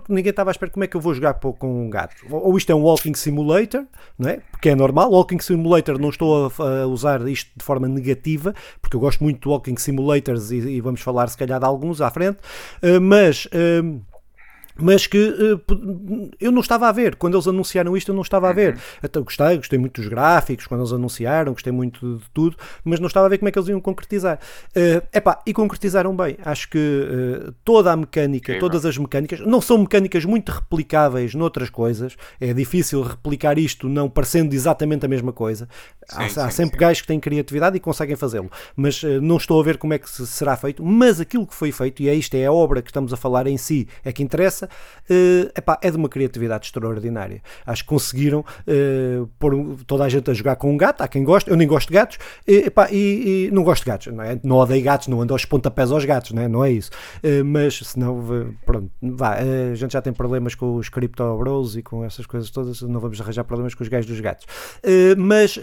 [0.00, 2.14] porque ninguém estava à espera como é que eu vou jogar com um gato.
[2.30, 3.84] Ou isto é um walking simulator,
[4.18, 4.40] não é?
[4.50, 5.10] Porque é normal.
[5.10, 9.48] Walking simulator não estou a, usar isto de forma negativa, porque eu gosto muito de
[9.48, 12.38] walking simulators e, e vamos falar se calhar de alguns à frente,
[12.82, 13.46] uh, mas.
[13.46, 14.00] Uh,
[14.76, 17.16] mas que uh, eu não estava a ver.
[17.16, 18.74] Quando eles anunciaram isto, eu não estava a ver.
[18.74, 18.80] Uhum.
[19.04, 23.06] Então, gostei, gostei muito dos gráficos, quando eles anunciaram, gostei muito de tudo, mas não
[23.06, 24.38] estava a ver como é que eles iam concretizar.
[24.76, 26.36] Uh, epá, e concretizaram bem.
[26.44, 31.70] Acho que uh, toda a mecânica, todas as mecânicas, não são mecânicas muito replicáveis noutras
[31.70, 32.16] coisas.
[32.40, 35.68] É difícil replicar isto não parecendo exatamente a mesma coisa.
[36.08, 36.80] Sim, há, sim, há, sempre sim.
[36.80, 39.98] gajos que têm criatividade e conseguem fazê-lo, mas uh, não estou a ver como é
[39.98, 40.84] que será feito.
[40.84, 43.46] Mas aquilo que foi feito, e é isto, é a obra que estamos a falar
[43.46, 44.68] em si, é que interessa interessa,
[45.10, 47.42] uh, epá, é de uma criatividade extraordinária.
[47.66, 51.24] Acho que conseguiram uh, pôr toda a gente a jogar com um gato, há quem
[51.24, 54.24] goste, eu nem gosto de gatos, e, epá, e, e não gosto de gatos, não,
[54.24, 54.38] é?
[54.42, 56.90] não odeio gatos, não ando aos pontapés aos gatos, não é, não é isso.
[57.22, 58.22] Uh, mas senão,
[58.64, 62.50] pronto, vá, a gente já tem problemas com os Crypto Bros e com essas coisas
[62.50, 64.46] todas, não vamos arranjar problemas com os gajos dos gatos.
[65.16, 65.58] mas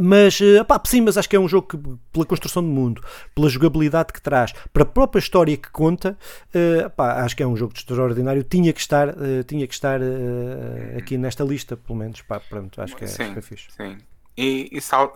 [0.00, 1.78] mas, eh, pá, sim, mas acho que é um jogo que,
[2.12, 3.02] pela construção do mundo,
[3.34, 6.16] pela jogabilidade que traz, para a própria história que conta,
[6.54, 8.42] uh, pá, acho que é um jogo extraordinário.
[8.42, 12.22] Tinha que estar, uh, tinha que estar uh, aqui nesta lista, pelo menos.
[12.22, 13.68] Pá, pronto, acho que é, sim, acho que é fixe.
[13.76, 13.98] Sim.
[14.34, 15.12] E, e sal,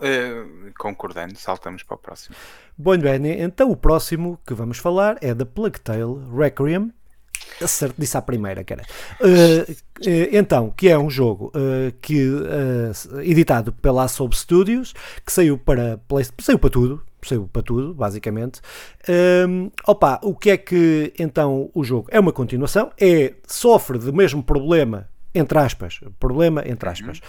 [0.77, 2.35] concordando, saltamos para o próximo.
[2.77, 6.93] Bom, bem, então o próximo que vamos falar é da Plague Tale Requiem
[7.65, 8.83] Certo, disse à primeira, cara.
[9.19, 9.75] Uh,
[10.31, 12.21] então, que é um jogo uh, que
[13.23, 14.93] editado pela Asob Studios,
[15.25, 15.99] que saiu para
[16.39, 18.61] saiu para tudo, saiu para tudo, basicamente.
[19.47, 22.91] Um, opa, o que é que então o jogo é uma continuação?
[22.99, 27.21] É sofre do mesmo problema entre aspas, problema entre aspas,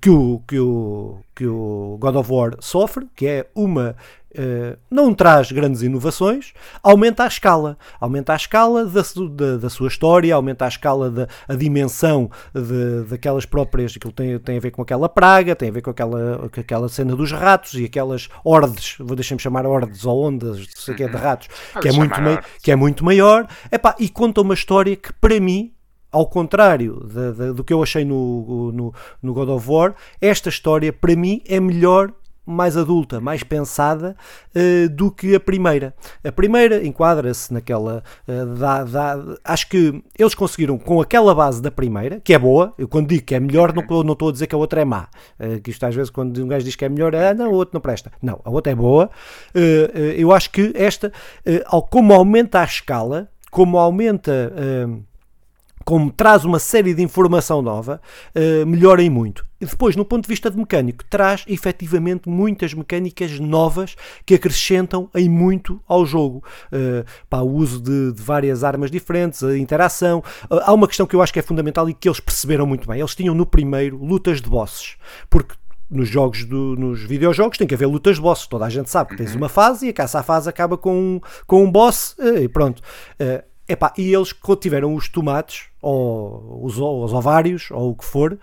[0.00, 3.96] que o, que o, que o God of War sofre, que é uma
[4.36, 9.88] Uh, não traz grandes inovações, aumenta a escala, aumenta a escala da, da, da sua
[9.88, 14.70] história, aumenta a escala da a dimensão de, daquelas próprias, aquilo tem, tem a ver
[14.70, 18.28] com aquela praga, tem a ver com aquela, com aquela cena dos ratos e aquelas
[18.44, 21.22] hordes, vou deixar-me chamar hordes ou ondas, sei que é de uhum.
[21.22, 21.48] ratos,
[21.80, 25.40] que é, muito mei, que é muito maior, Epá, e conta uma história que para
[25.40, 25.72] mim
[26.12, 30.48] ao contrário de, de, do que eu achei no, no, no, God of War, esta
[30.48, 32.12] história para mim é melhor
[32.46, 34.16] mais adulta, mais pensada
[34.54, 35.92] uh, do que a primeira.
[36.22, 38.04] A primeira enquadra-se naquela.
[38.26, 42.72] Uh, dá, dá, acho que eles conseguiram, com aquela base da primeira, que é boa,
[42.78, 44.84] eu quando digo que é melhor, não, não estou a dizer que a outra é
[44.84, 45.08] má.
[45.40, 47.54] Uh, que isto às vezes, quando um gajo diz que é melhor, ah, não, o
[47.54, 48.12] outro não presta.
[48.22, 49.10] Não, a outra é boa.
[50.16, 51.12] eu acho que esta,
[51.90, 54.52] como aumenta a escala, como aumenta
[55.86, 58.00] como traz uma série de informação nova,
[58.34, 59.46] uh, melhorem muito.
[59.60, 63.94] E depois, no ponto de vista de mecânico, traz efetivamente muitas mecânicas novas
[64.26, 66.42] que acrescentam em muito ao jogo.
[66.72, 70.24] Uh, pá, o uso de, de, várias armas diferentes, a interação.
[70.50, 72.88] Uh, há uma questão que eu acho que é fundamental e que eles perceberam muito
[72.88, 72.98] bem.
[72.98, 74.96] Eles tinham no primeiro lutas de bosses,
[75.30, 75.54] porque
[75.88, 78.48] nos jogos do, nos videojogos tem que haver lutas de bosses.
[78.48, 79.36] Toda a gente sabe que tens uhum.
[79.36, 82.82] uma fase e a caça à fase acaba com um, com um boss e pronto.
[83.20, 88.38] Uh, Epá, e eles tiveram os tomates, ou os, os ovários, ou o que for,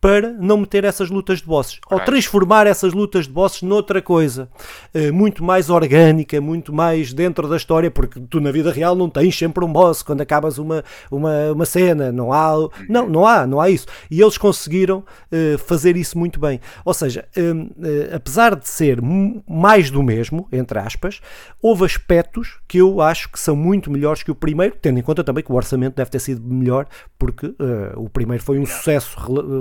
[0.00, 4.48] para não meter essas lutas de bosses, ou transformar essas lutas de bosses noutra coisa,
[4.94, 9.10] uh, muito mais orgânica, muito mais dentro da história, porque tu na vida real não
[9.10, 12.52] tens sempre um boss quando acabas uma, uma, uma cena, não há,
[12.88, 13.86] não, não há, não há isso.
[14.08, 16.60] E eles conseguiram uh, fazer isso muito bem.
[16.84, 19.00] Ou seja, uh, apesar de ser
[19.48, 21.20] mais do mesmo, entre aspas,
[21.60, 25.24] houve aspectos que eu acho que são muito melhores que o primeiro, tendo em conta
[25.24, 26.86] também que o orçamento deve ter sido melhor,
[27.18, 27.52] porque
[27.96, 29.16] o primeiro foi um sucesso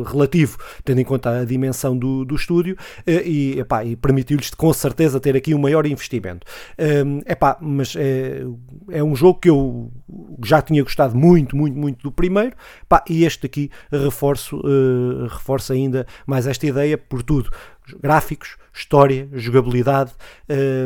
[0.06, 0.27] relativo
[0.84, 5.36] tendo em conta a dimensão do, do estúdio, eh, e, e permitiu-lhes com certeza ter
[5.36, 6.46] aqui um maior investimento.
[6.78, 8.44] Um, epá, mas é,
[8.90, 9.92] é um jogo que eu
[10.44, 15.74] já tinha gostado muito, muito, muito do primeiro, epá, e este aqui reforço, uh, reforço
[15.74, 17.50] ainda mais esta ideia por tudo.
[18.02, 20.12] Gráficos, história, jogabilidade,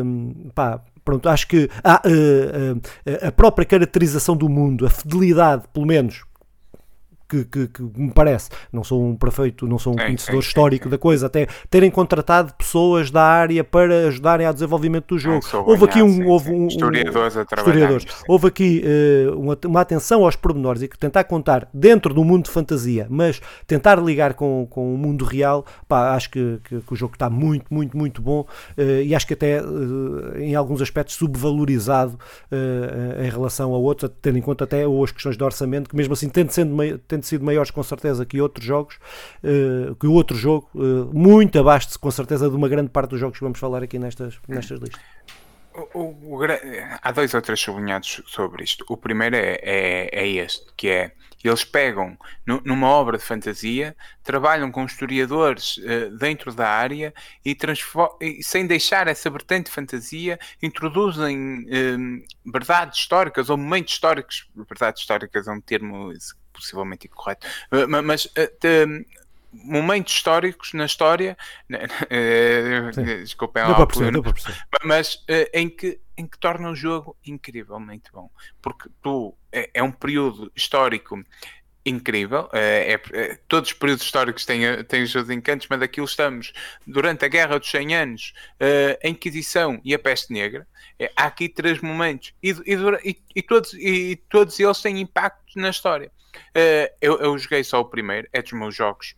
[0.06, 5.86] um, pá, pronto, acho que a, a, a, própria caracterização do mundo, a fidelidade, pelo
[5.86, 6.24] menos,
[7.32, 10.98] que, que, que, me parece, não sou um perfeito, não sou um conhecedor histórico da
[10.98, 15.40] coisa, até terem contratado pessoas da área para ajudarem ao desenvolvimento do jogo.
[15.66, 18.06] Houve aqui um, houve um, historiadores a historiadores.
[18.28, 22.52] Houve aqui uh, uma, atenção aos pormenores e que tentar contar dentro do mundo de
[22.52, 26.96] fantasia, mas tentar ligar com, com o mundo real, pá, acho que, que, que o
[26.96, 31.16] jogo está muito, muito, muito bom uh, e acho que até uh, em alguns aspectos
[31.16, 32.20] subvalorizado
[33.20, 36.28] em relação a outros, tendo em conta até as questões de orçamento, que mesmo assim
[36.28, 36.76] tendo, sendo,
[37.08, 38.98] tendo sido maiores com certeza que outros jogos,
[39.44, 43.20] uh, que o outro jogo, uh, muito abaixo com certeza de uma grande parte dos
[43.20, 45.02] jogos que vamos falar aqui nestas, nestas listas.
[45.74, 46.40] O, o, o,
[47.02, 48.86] há dois ou três sublinhados sobre isto.
[48.90, 51.12] O primeiro é, é, é este, que é
[51.44, 57.58] eles pegam no, numa obra de fantasia, trabalham com historiadores uh, dentro da área e,
[58.22, 61.66] e, sem deixar essa vertente de fantasia, introduzem
[62.46, 64.50] verdades históricas ou momentos históricos.
[64.56, 66.12] Verdades históricas é um termo
[66.52, 69.06] possivelmente incorreto, eh, mas uh,
[69.52, 71.38] momentos históricos na história,
[73.24, 73.68] desculpem a
[74.84, 78.30] mas uh, em que em que torna o jogo incrivelmente bom,
[78.62, 81.18] porque tu é, é um período histórico
[81.86, 82.48] incrível.
[82.54, 86.54] É, é, é, todos os períodos históricos têm, têm os seus encantos, mas aquilo estamos
[86.86, 88.34] durante a Guerra dos 100 Anos,
[89.04, 90.68] a Inquisição e a Peste Negra.
[91.00, 95.70] É, há aqui três momentos e, e, e, todos, e todos eles têm impacto na
[95.70, 96.12] história.
[97.02, 99.16] Eu, eu joguei só o primeiro, é dos meus jogos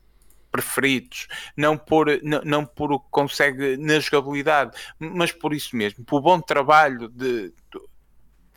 [0.51, 6.05] preferidos, não por, não, não por o que consegue na jogabilidade, mas por isso mesmo,
[6.05, 7.81] por bom trabalho de, de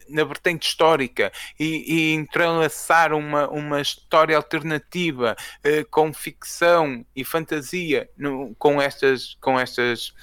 [0.09, 8.09] na vertente histórica e, e entrelaçar uma, uma história alternativa eh, com ficção e fantasia
[8.17, 10.15] no, com estas com estas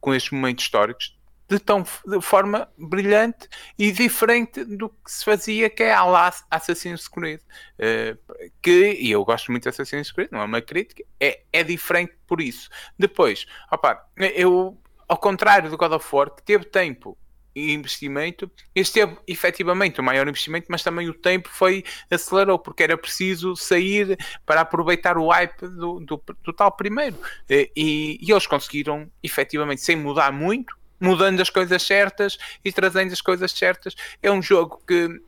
[0.00, 1.15] com estes momentos históricos
[1.48, 6.32] de tão de forma brilhante e diferente do que se fazia que é a lá
[6.50, 11.04] Assassin's Creed uh, que, e eu gosto muito de Assassin's Creed, não é uma crítica
[11.20, 14.76] é, é diferente por isso depois, opa, eu
[15.08, 17.16] ao contrário do God of War que teve tempo
[17.56, 22.82] e investimento, este teve efetivamente o maior investimento, mas também o tempo foi acelerou, porque
[22.82, 27.16] era preciso sair para aproveitar o hype do, do, do tal primeiro.
[27.48, 33.12] Eh, e, e, eles conseguiram, efetivamente, sem mudar muito, mudando as coisas certas e trazendo
[33.12, 33.94] as coisas certas.
[34.22, 35.20] É um jogo que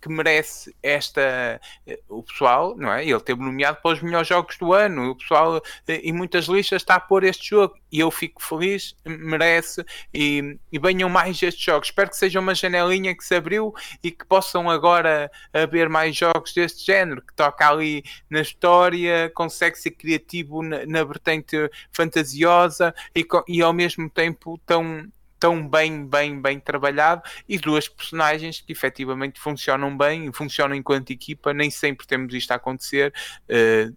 [0.00, 1.60] que merece esta.
[1.86, 3.04] Eh, o pessoal, não é?
[3.04, 5.10] Ele teve nomeado para os melhores jogos do ano.
[5.10, 8.96] O pessoal eh, em muitas listas está a pôr este jogo e eu fico feliz,
[9.04, 9.84] merece
[10.14, 11.88] e, e venham mais estes jogos.
[11.88, 16.52] Espero que seja uma janelinha que se abriu e que possam agora haver mais jogos
[16.52, 23.26] deste género, que toca ali na história, consegue ser criativo na, na vertente fantasiosa e,
[23.48, 29.40] e ao mesmo tempo tão tão bem, bem, bem trabalhado e duas personagens que efetivamente
[29.40, 33.12] funcionam bem, funcionam enquanto equipa, nem sempre temos isto a acontecer.
[33.48, 33.96] Uh,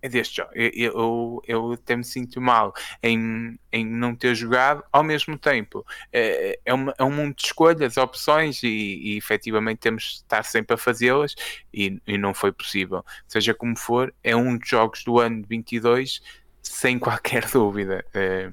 [0.00, 0.50] é deste jogo.
[0.54, 2.72] Eu, eu, eu até me sinto mal
[3.02, 7.46] em, em não ter jogado, ao mesmo tempo é, é, uma, é um mundo de
[7.46, 11.34] escolhas, opções e, e efetivamente temos de estar sempre a fazê-las
[11.74, 13.04] e, e não foi possível.
[13.26, 16.22] Seja como for, é um dos jogos do ano de 22
[16.62, 18.04] sem qualquer dúvida.
[18.14, 18.50] É,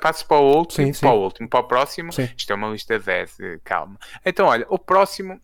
[0.00, 1.00] passo para o último, sim, sim.
[1.00, 2.12] para o último, para o próximo.
[2.12, 2.28] Sim.
[2.36, 3.98] Isto é uma lista de 10, eh, calma.
[4.24, 5.40] Então, olha, o próximo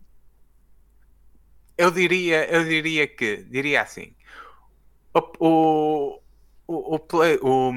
[1.79, 4.13] eu diria, eu diria que diria assim:
[5.15, 6.21] o, o,
[6.67, 7.73] o, o, play, o,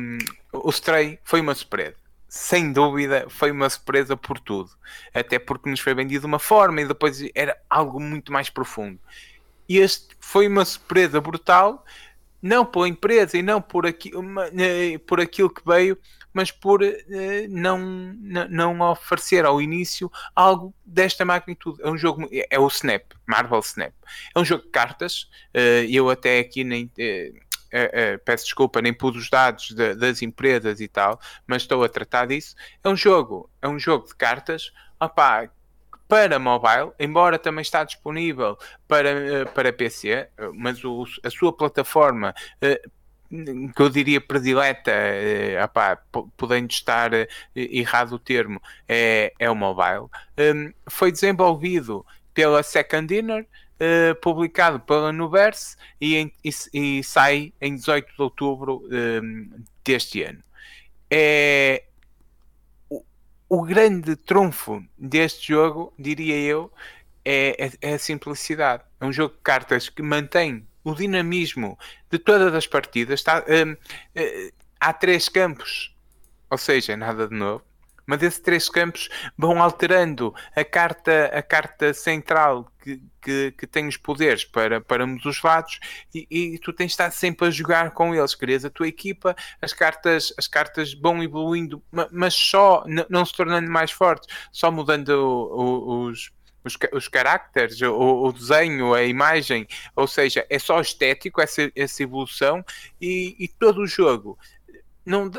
[0.51, 1.95] o Stray foi uma surpresa.
[2.27, 4.71] Sem dúvida, foi uma surpresa por tudo.
[5.13, 8.99] Até porque nos foi vendido de uma forma e depois era algo muito mais profundo.
[9.69, 11.85] E este foi uma surpresa brutal,
[12.41, 15.97] não pela empresa e não por, aqui, uma, eh, por aquilo que veio,
[16.33, 16.87] mas por uh,
[17.49, 17.79] não,
[18.49, 21.81] não oferecer ao início algo desta magnitude.
[21.81, 23.93] É um jogo, é o Snap, Marvel Snap.
[24.35, 25.29] É um jogo de cartas.
[25.55, 26.85] Uh, eu até aqui nem.
[26.85, 27.51] Uh,
[28.25, 32.27] peço desculpa, nem pus os dados de, das empresas e tal, mas estou a tratar
[32.27, 32.53] disso.
[32.83, 35.49] É um jogo, é um jogo de cartas, opá,
[36.05, 42.35] para mobile, embora também está disponível para, para PC, mas o, a sua plataforma
[43.75, 45.97] que eu diria predileta, uh, opá,
[46.35, 53.07] podendo estar uh, errado o termo, é, é o mobile, um, foi desenvolvido pela Second
[53.07, 59.49] Dinner, uh, publicado pela Nuverse e, em, e, e, sai em 18 de outubro um,
[59.83, 60.43] deste ano.
[61.09, 61.83] É,
[62.89, 63.03] o,
[63.49, 66.71] o, grande trunfo deste jogo, diria eu,
[67.23, 68.83] é, é, é a simplicidade.
[68.99, 71.77] É um jogo de cartas que mantém o dinamismo
[72.09, 73.19] de todas as partidas.
[73.19, 73.77] Está, um, uh,
[74.15, 75.95] eh, há três campos,
[76.49, 77.63] ou seja, nada de novo.
[78.05, 83.87] Mas esses três campos vão alterando a carta, a carta central que, que, que tem
[83.87, 85.79] os poderes para, para ambos os lados
[86.13, 88.35] e, e, tu tens de estar sempre a jogar com eles.
[88.35, 93.71] Crias a tua equipa, as cartas, as cartas vão evoluindo, mas só não se tornando
[93.71, 95.09] mais fortes, só mudando
[96.09, 96.31] os
[96.63, 102.03] os, os caracteres, o, o, desenho, a imagem, ou seja, é só estético essa, essa
[102.03, 102.63] evolução
[102.99, 104.37] e, e todo o jogo
[105.05, 105.31] não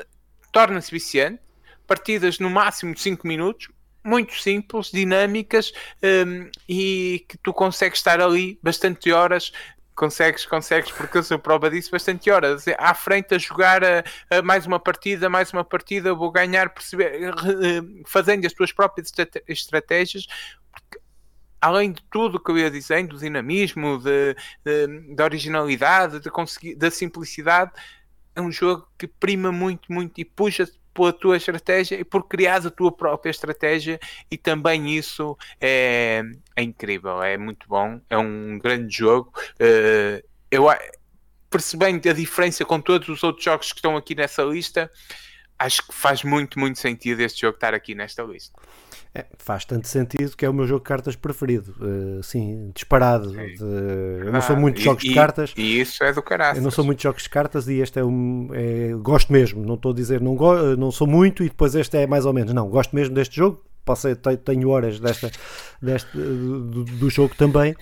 [0.50, 1.40] torna-se viciante.
[1.86, 3.68] Partidas no máximo de 5 minutos,
[4.04, 9.52] muito simples, dinâmicas um, e que tu consegues estar ali bastante horas.
[9.94, 14.40] Consegues, consegues, porque eu sou prova disso, bastante horas à frente a jogar a, a
[14.40, 17.30] mais uma partida, mais uma partida, vou ganhar, perceber,
[18.06, 19.12] fazendo as tuas próprias
[19.46, 20.26] estratégias,
[21.62, 26.90] além de tudo que eu ia dizendo, do dinamismo, de, de, da originalidade, de da
[26.90, 27.70] simplicidade,
[28.34, 32.66] é um jogo que prima muito, muito e puxa pela tua estratégia e por criar
[32.66, 33.98] a tua própria estratégia
[34.30, 36.22] e também isso é,
[36.56, 39.32] é incrível, é muito bom, é um grande jogo.
[39.54, 40.66] Uh, eu
[41.48, 44.90] percebendo a diferença com todos os outros jogos que estão aqui nessa lista,
[45.58, 48.60] acho que faz muito, muito sentido este jogo estar aqui nesta lista.
[49.14, 51.74] É, faz tanto sentido que é o meu jogo de cartas preferido.
[51.78, 53.30] Uh, sim, disparado.
[53.30, 55.52] De, eu não sou muito de jogos e, de cartas.
[55.54, 56.58] E isso é do caralho.
[56.58, 58.48] Eu não sou muito de jogos de cartas e este é um.
[58.52, 59.64] É, gosto mesmo.
[59.66, 62.32] Não estou a dizer não, go, não sou muito e depois este é mais ou
[62.32, 62.54] menos.
[62.54, 65.30] Não, gosto mesmo deste jogo passei, tenho horas desta,
[65.80, 67.74] deste, do, do, jogo também.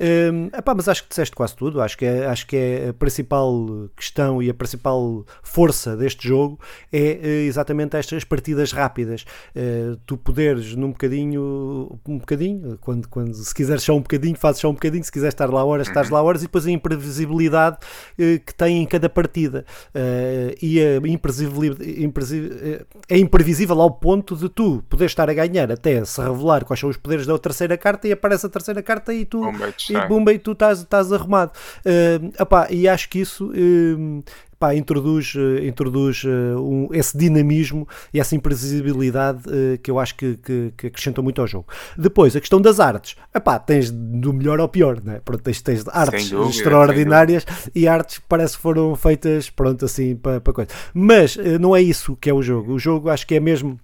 [0.00, 1.80] Um, epá, mas acho que disseste quase tudo.
[1.80, 6.60] Acho que, é, acho que é a principal questão e a principal força deste jogo
[6.92, 9.24] é eh, exatamente estas partidas rápidas.
[9.56, 14.60] Uh, tu poderes num bocadinho, um bocadinho, quando, quando se quiseres só um bocadinho, fazes
[14.60, 17.76] só um bocadinho, se quiseres estar lá horas, estás lá horas, e depois a imprevisibilidade
[17.76, 19.64] uh, que tem em cada partida.
[19.88, 25.70] Uh, e a imprevisibilidade, é imprevisível ao ponto de tu poderes estar a ganhar ganhar
[25.72, 29.12] até se revelar quais são os poderes da terceira carta e aparece a terceira carta
[29.12, 29.42] e tu,
[29.90, 31.52] e, bumba, e tu estás, estás arrumado.
[31.80, 34.22] Uh, epá, e acho que isso uh,
[34.58, 40.16] Pá, introduz, uh, introduz uh, um, esse dinamismo e essa imprevisibilidade uh, que eu acho
[40.16, 41.66] que, que, que, acrescenta muito ao jogo.
[41.96, 43.14] Depois, a questão das artes.
[43.32, 45.20] Epá, tens do melhor ao pior, né?
[45.24, 50.16] pronto, tens, tens artes dúvida, extraordinárias e artes que parece que foram feitas pronto, assim,
[50.16, 50.70] para, para coisa.
[50.92, 52.72] Mas não é isso que é o jogo.
[52.72, 53.78] O jogo acho que é mesmo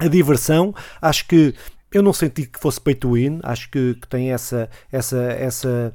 [0.00, 0.74] a diversão.
[1.00, 1.54] Acho que
[1.94, 5.94] eu não senti que fosse pay to win, acho que, que, tem essa, essa, essa,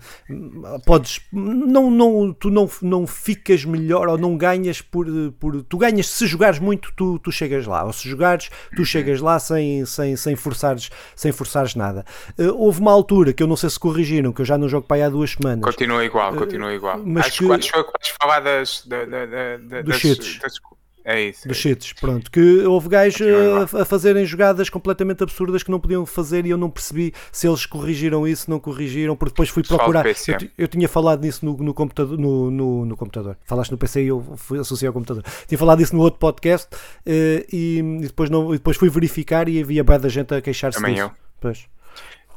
[0.85, 5.05] podes, não, não, tu não, não ficas melhor ou não ganhas por,
[5.37, 9.19] por tu ganhas se jogares muito, tu, tu chegas lá, ou se jogares, tu chegas
[9.19, 12.05] lá sem, sem, sem, forçares, sem forçares nada.
[12.39, 14.87] Uh, houve uma altura que eu não sei se corrigiram, que eu já não jogo
[14.87, 15.65] para aí há duas semanas.
[15.65, 16.97] Continua igual, continua igual.
[16.97, 20.59] Uh, mas acho que, acho que falar das, da, da, da, dos das, das,
[21.03, 21.47] é isso.
[21.47, 22.29] Dos é cheats, pronto.
[22.29, 26.57] Que houve gajos a, a, fazerem jogadas completamente absurdas que não podiam fazer e eu
[26.57, 30.05] não percebi se eles corrigiram isso, não corrigiram, porque depois fui procurar.
[30.05, 30.13] Eu,
[30.57, 33.37] eu, tinha falado nisso no, no computador, no, no, no, computador.
[33.45, 35.23] Falaste no PC e eu fui associar ao computador.
[35.47, 39.47] Tinha falado isso no outro podcast uh, e, e, depois não, e depois fui verificar
[39.49, 41.01] e havia bem da gente a queixar-se disso.
[41.01, 41.11] eu.
[41.39, 41.67] Pois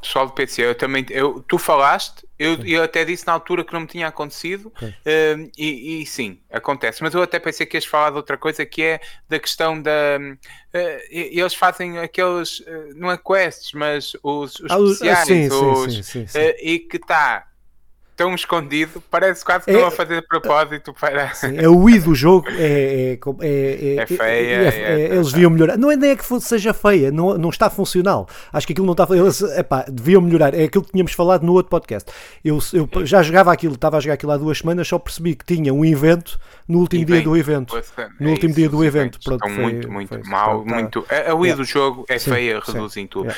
[0.03, 3.73] pessoal do PC, eu também, eu, tu falaste, eu, eu até disse na altura que
[3.73, 7.85] não me tinha acontecido, uh, e, e, sim, acontece, mas eu até pensei que ias
[7.85, 10.19] falar de outra coisa que é da questão da.
[10.19, 16.05] Uh, eles fazem aqueles, uh, não é quests, mas os, os ah, especiais, sim, os,
[16.05, 17.47] sim, sim, e que está
[18.15, 21.33] tão escondido, parece quase que é, estão a fazer propósito para.
[21.33, 25.13] Sim, é o I do jogo, é, é, é, é feia.
[25.13, 25.77] eles deviam melhorar.
[25.77, 28.27] Não é nem é que seja feia, não, não está funcional.
[28.51, 29.07] Acho que aquilo não está.
[29.15, 30.53] Eles epá, deviam melhorar.
[30.53, 32.11] É aquilo que tínhamos falado no outro podcast.
[32.43, 35.45] Eu, eu já jogava aquilo, estava a jogar aquilo há duas semanas, só percebi que
[35.45, 37.75] tinha um evento no último dia do evento.
[38.19, 39.19] No último isso, dia do evento.
[39.23, 40.63] Pronto, foi, muito, muito foi, mal.
[40.63, 43.33] Foi, muito, a, a UI do jogo é sim, feia, reduz em tudo.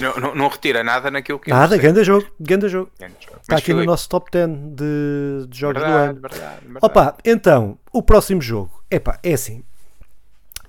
[0.00, 2.90] Não, não, não, retira nada naquilo que Nada, grande jogo, grande jogo.
[2.98, 3.38] jogo.
[3.40, 6.20] Está aqui no nosso top 10 de, de jogos verdade, do ano.
[6.20, 6.78] Verdade, verdade.
[6.82, 9.62] Opa, então, o próximo jogo epá, é assim: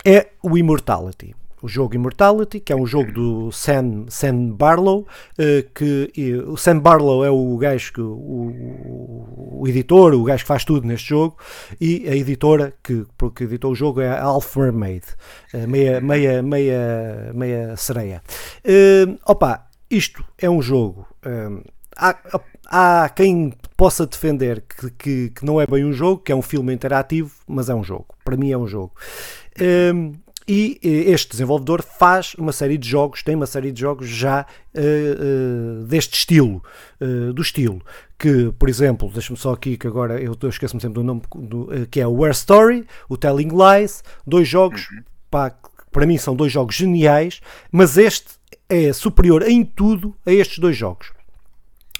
[0.03, 1.35] é o Immortality
[1.65, 6.11] o jogo Immortality, que é um jogo do Sam, Sam Barlow, uh, que
[6.45, 10.87] o Sam Barlow é o gajo que o, o, editor, o gajo que faz tudo
[10.87, 11.37] neste jogo,
[11.81, 13.03] e a editora que,
[13.35, 15.03] que editou o jogo é a Alpha Mermaid,
[15.55, 18.21] uh, meia, meia, meia, meia sereia.
[18.63, 21.07] Uh, opa, isto é um jogo.
[21.97, 22.15] há,
[22.67, 26.43] há quem possa defender que, que, que, não é bem um jogo, que é um
[26.43, 28.05] filme interativo, mas é um jogo.
[28.23, 28.93] Para mim é um jogo.
[30.47, 35.81] E este desenvolvedor faz uma série de jogos, tem uma série de jogos já uh,
[35.81, 36.63] uh, deste estilo,
[37.01, 37.81] uh, do estilo,
[38.17, 41.87] que, por exemplo, deixa-me só aqui que agora eu, eu esqueço-me sempre do nome, do,
[41.89, 45.03] que é o Where Story, o Telling Lies, dois jogos, uhum.
[45.31, 45.55] pá,
[45.91, 47.41] para mim são dois jogos geniais,
[47.71, 48.35] mas este
[48.69, 51.14] é superior em tudo a estes dois jogos.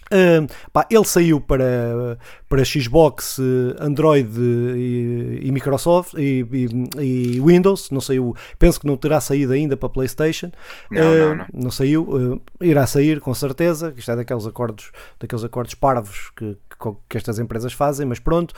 [0.05, 3.39] Uh, pá, ele saiu para, para Xbox,
[3.79, 7.89] Android e, e Microsoft e, e, e, Windows.
[7.89, 10.51] Não saiu, penso que não terá saído ainda para PlayStation.
[10.91, 11.45] Não, uh, não, não.
[11.53, 13.93] não, saiu, uh, irá sair com certeza.
[13.97, 18.53] Isto é daqueles acordos, daqueles acordos parvos que, que, que estas empresas fazem, mas pronto.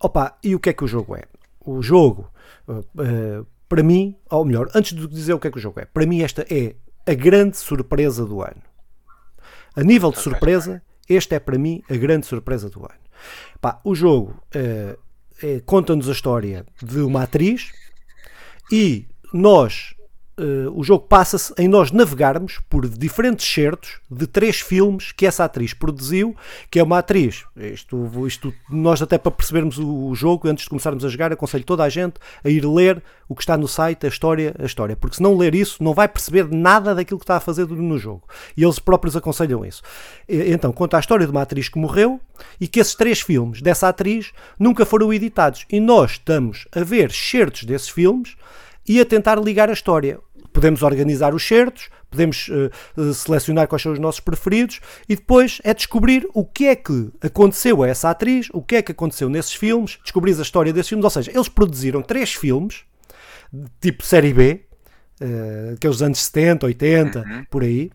[0.00, 1.22] opa, e o que é que o jogo é?
[1.64, 2.30] O jogo,
[3.68, 6.06] para mim, ou melhor, antes de dizer o que é que o jogo é, para
[6.06, 8.65] mim esta é a grande surpresa do ano.
[9.76, 12.98] A nível de surpresa, este é para mim a grande surpresa do ano.
[13.60, 14.98] Pá, o jogo uh,
[15.42, 17.70] é, conta-nos a história de uma atriz
[18.72, 19.94] e nós
[20.38, 25.44] Uh, o jogo passa-se em nós navegarmos por diferentes certos de três filmes que essa
[25.44, 26.36] atriz produziu,
[26.70, 27.44] que é uma atriz.
[27.56, 31.64] Isto, isto nós até para percebermos o, o, jogo, antes de começarmos a jogar, aconselho
[31.64, 34.94] toda a gente a ir ler o que está no site, a história, a história,
[34.94, 37.98] porque se não ler isso, não vai perceber nada daquilo que está a fazer no
[37.98, 38.22] jogo.
[38.54, 39.82] E eles próprios aconselham isso.
[40.28, 42.20] Então, conta a história de uma atriz que morreu
[42.60, 45.64] e que esses três filmes dessa atriz nunca foram editados.
[45.70, 48.36] E nós estamos a ver certos desses filmes
[48.88, 50.20] e a tentar ligar a história
[50.56, 55.74] podemos organizar os certos, podemos uh, selecionar quais são os nossos preferidos e depois é
[55.74, 59.52] descobrir o que é que aconteceu a essa atriz, o que é que aconteceu nesses
[59.52, 61.04] filmes, descobrir a história desses filmes.
[61.04, 62.84] Ou seja, eles produziram três filmes,
[63.82, 64.62] tipo série B,
[65.20, 67.44] uh, aqueles anos 70, 80, uhum.
[67.50, 67.90] por aí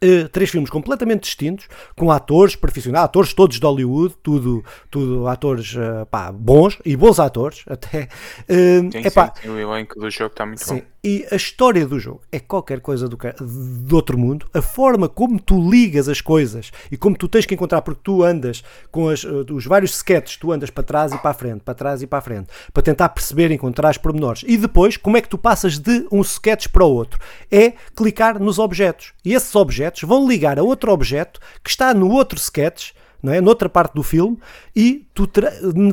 [0.00, 5.74] Uh, três filmes completamente distintos, com atores profissionais, atores todos de Hollywood, tudo, tudo atores
[5.74, 8.08] uh, pá, bons e bons atores até.
[8.44, 10.82] Uh, sim, epá, sim, o elenco do jogo está muito sim, bom.
[11.02, 14.46] E a história do jogo é qualquer coisa do, do outro mundo.
[14.52, 18.24] A forma como tu ligas as coisas e como tu tens que encontrar, porque tu
[18.24, 21.74] andas com as, os vários sketches, tu andas para trás e para a frente, para
[21.74, 24.42] trás e para a frente, para tentar perceber, encontrar os pormenores.
[24.46, 27.20] E depois, como é que tu passas de um sketch para o outro?
[27.50, 29.12] É clicar nos objetos.
[29.24, 32.90] E esses objetos vão ligar a outro objeto que está no outro sketch
[33.22, 33.40] não é?
[33.40, 34.38] noutra parte do filme,
[34.74, 35.28] e tu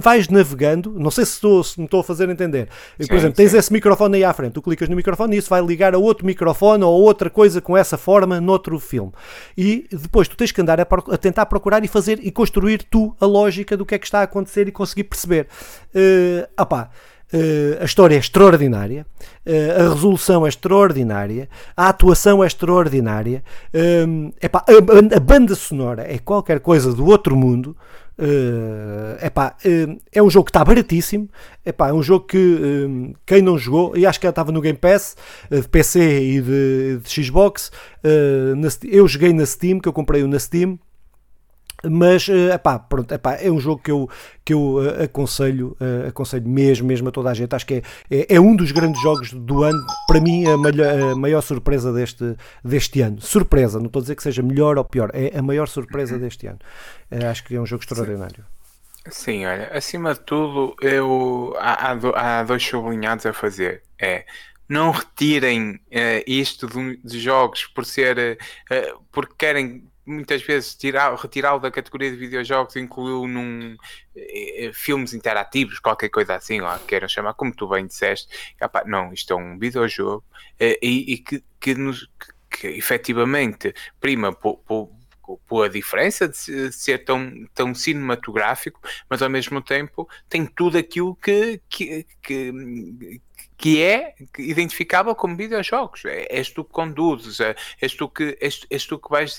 [0.01, 0.93] vais navegando.
[0.97, 2.69] Não sei se, estou, se me estou a fazer entender.
[2.99, 5.49] Sim, Por exemplo, tens esse microfone aí à frente, tu clicas no microfone e isso
[5.49, 9.11] vai ligar a outro microfone ou outra coisa com essa forma noutro filme.
[9.57, 13.15] E depois tu tens que andar a, a tentar procurar e fazer e construir tu
[13.19, 15.47] a lógica do que é que está a acontecer e conseguir perceber.
[15.93, 16.89] Uh, opá,
[17.33, 19.05] Uh, a história é extraordinária,
[19.47, 26.03] uh, a resolução é extraordinária, a atuação é extraordinária, uh, epá, a, a, banda sonora
[26.07, 27.75] é qualquer coisa do outro mundo.
[28.17, 29.57] Uh, epá,
[30.13, 31.27] é um jogo que está baratíssimo.
[31.65, 35.17] Epá, é um jogo que quem não jogou, e acho que estava no Game Pass
[35.51, 37.71] de PC e de, de Xbox.
[38.55, 40.79] Na, eu joguei na Steam, que eu comprei-o na Steam
[41.89, 44.09] mas uh, epá, pronto, epá, é um jogo que eu,
[44.43, 47.53] que eu uh, aconselho, uh, aconselho mesmo, mesmo a toda a gente.
[47.55, 51.11] Acho que é, é, é um dos grandes jogos do ano, para mim, a, malha,
[51.11, 53.21] a, maior surpresa deste, deste ano.
[53.21, 56.47] Surpresa, não estou a dizer que seja melhor ou pior, é a maior surpresa deste
[56.47, 56.59] ano.
[57.29, 58.45] acho que é um jogo extraordinário.
[59.07, 63.83] Sim, olha, acima de tudo, eu, há, há dois sublinhados a fazer.
[63.99, 64.25] É
[64.67, 68.37] não retirem uh, isto de, de, jogos por ser
[68.71, 70.77] uh, porque querem muitas vezes
[71.21, 73.75] retirá-lo da categoria de videojogos e incluiu num
[74.15, 78.27] eh, filmes interativos, qualquer coisa assim, lá queiram chamar, como tu bem disseste,
[78.61, 80.23] Epá, não, isto é um videojogo
[80.59, 82.07] eh, e, e que, que, nos,
[82.49, 84.89] que, que efetivamente prima por, por,
[85.47, 91.15] por a diferença de ser tão, tão cinematográfico, mas ao mesmo tempo tem tudo aquilo
[91.15, 92.51] que, que, que,
[93.57, 96.05] que é identificável como videojogos.
[96.05, 99.35] É, és tu que conduzes, é, és tu que, és, és tu que vais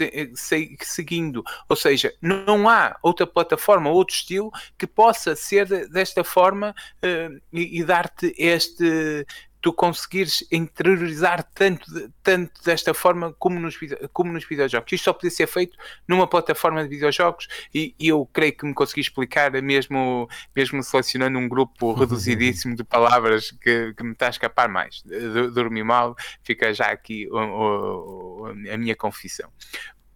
[0.84, 1.42] seguindo.
[1.68, 7.80] Ou seja, não há outra plataforma, outro estilo que possa ser desta forma uh, e,
[7.80, 9.26] e dar-te este
[9.66, 11.86] tu conseguires interiorizar tanto,
[12.22, 13.76] tanto desta forma como nos,
[14.12, 14.92] como nos videojogos.
[14.92, 18.72] Isto só podia ser feito numa plataforma de videojogos e, e eu creio que me
[18.72, 24.30] consegui explicar mesmo, mesmo selecionando um grupo reduzidíssimo de palavras que, que me está a
[24.30, 25.02] escapar mais.
[25.52, 26.14] Dormi mal,
[26.44, 29.50] fica já aqui o, o, a minha confissão.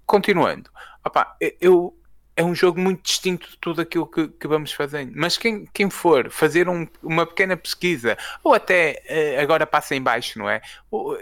[0.06, 0.70] Continuando,
[1.04, 1.99] opa, eu
[2.40, 5.12] é um jogo muito distinto de tudo aquilo que, que vamos fazendo.
[5.14, 9.02] Mas quem, quem for fazer um, uma pequena pesquisa, ou até
[9.36, 10.62] uh, agora passa em baixo, não é?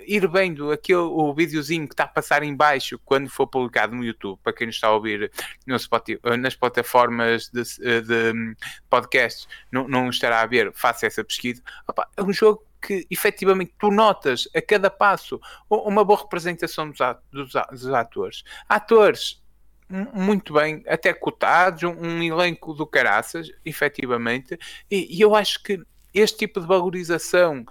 [0.07, 4.05] ir vendo aquele, o videozinho que está a passar em baixo quando for publicado no
[4.05, 5.31] YouTube, para quem nos está a ouvir
[5.67, 8.57] no Spotify, eh, nas plataformas de, eh, de, de
[8.89, 11.61] podcasts, não, não estará a ver, faça essa pesquisa.
[11.89, 16.93] Opa, é um jogo que efetivamente tu notas a cada passo uma boa representação
[17.33, 18.45] dos atores.
[18.69, 19.43] Atores
[19.89, 24.59] muito bem, até cotados, um, um elenco do caraças, efetivamente,
[24.91, 25.81] e, e, eu acho que
[26.13, 27.65] este tipo de valorização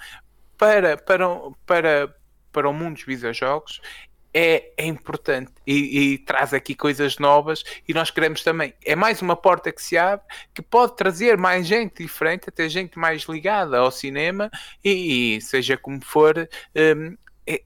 [0.57, 1.26] para, para,
[1.65, 2.15] para,
[2.51, 3.82] para o mundo dos videojogos
[4.34, 8.74] é, é importante e, e, traz aqui coisas novas e nós queremos também.
[8.86, 12.99] É mais uma porta que se abre que pode trazer mais gente diferente, até gente
[12.99, 14.51] mais ligada ao cinema
[14.84, 17.18] e, e seja como for, um,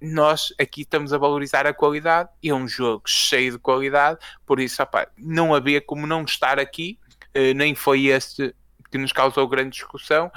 [0.02, 4.60] nós aqui estamos a valorizar a qualidade e é um jogo cheio de qualidade, por
[4.60, 7.00] isso opa, não havia como não estar aqui,
[7.36, 8.54] uh, nem foi este
[8.92, 10.32] que nos causou grande discussão.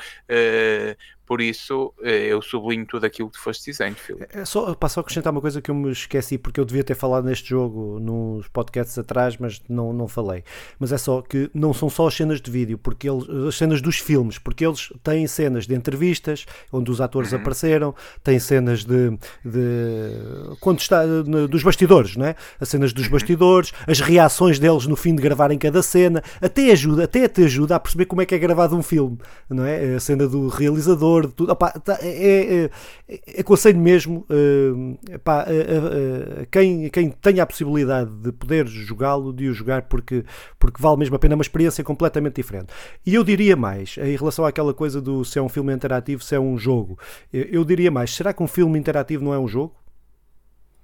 [1.26, 4.26] Por isso, eh, eu sublinho tudo aquilo que tu foste dizendo, Filipe.
[4.30, 6.94] É só, passo a acrescentar uma coisa que eu me esqueci, porque eu devia ter
[6.94, 10.44] falado neste jogo nos podcasts atrás, mas não, não falei.
[10.78, 13.80] Mas é só que não são só as cenas de vídeo, porque eles, as cenas
[13.80, 17.38] dos filmes, porque eles têm cenas de entrevistas, onde os atores uhum.
[17.38, 19.10] apareceram, têm cenas de,
[19.42, 21.04] de quando está
[21.48, 22.36] dos bastidores, não é?
[22.60, 23.12] As cenas dos uhum.
[23.12, 27.76] bastidores, as reações deles no fim de gravarem cada cena, até ajuda, até te ajuda
[27.76, 29.18] a perceber como é que é gravado um filme,
[29.48, 29.94] não é?
[29.94, 31.52] A cena do realizador computador, tudo.
[31.52, 32.70] Opa, tá, é,
[33.08, 39.32] é, aconselho mesmo uh, epá, uh, uh, quem, quem tenha a possibilidade de poder jogá-lo,
[39.32, 40.24] de o jogar, porque,
[40.58, 42.72] porque vale mesmo a pena, é uma experiência completamente diferente.
[43.04, 46.34] E eu diria mais, em relação àquela coisa do se é um filme interativo, se
[46.34, 46.98] é um jogo,
[47.32, 49.74] eu diria mais, será que um filme interativo não é um jogo?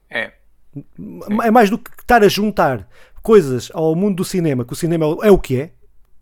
[0.08, 0.32] É.
[1.42, 2.88] É mais do que estar a juntar
[3.22, 5.72] coisas ao mundo do cinema, que o cinema é o que é,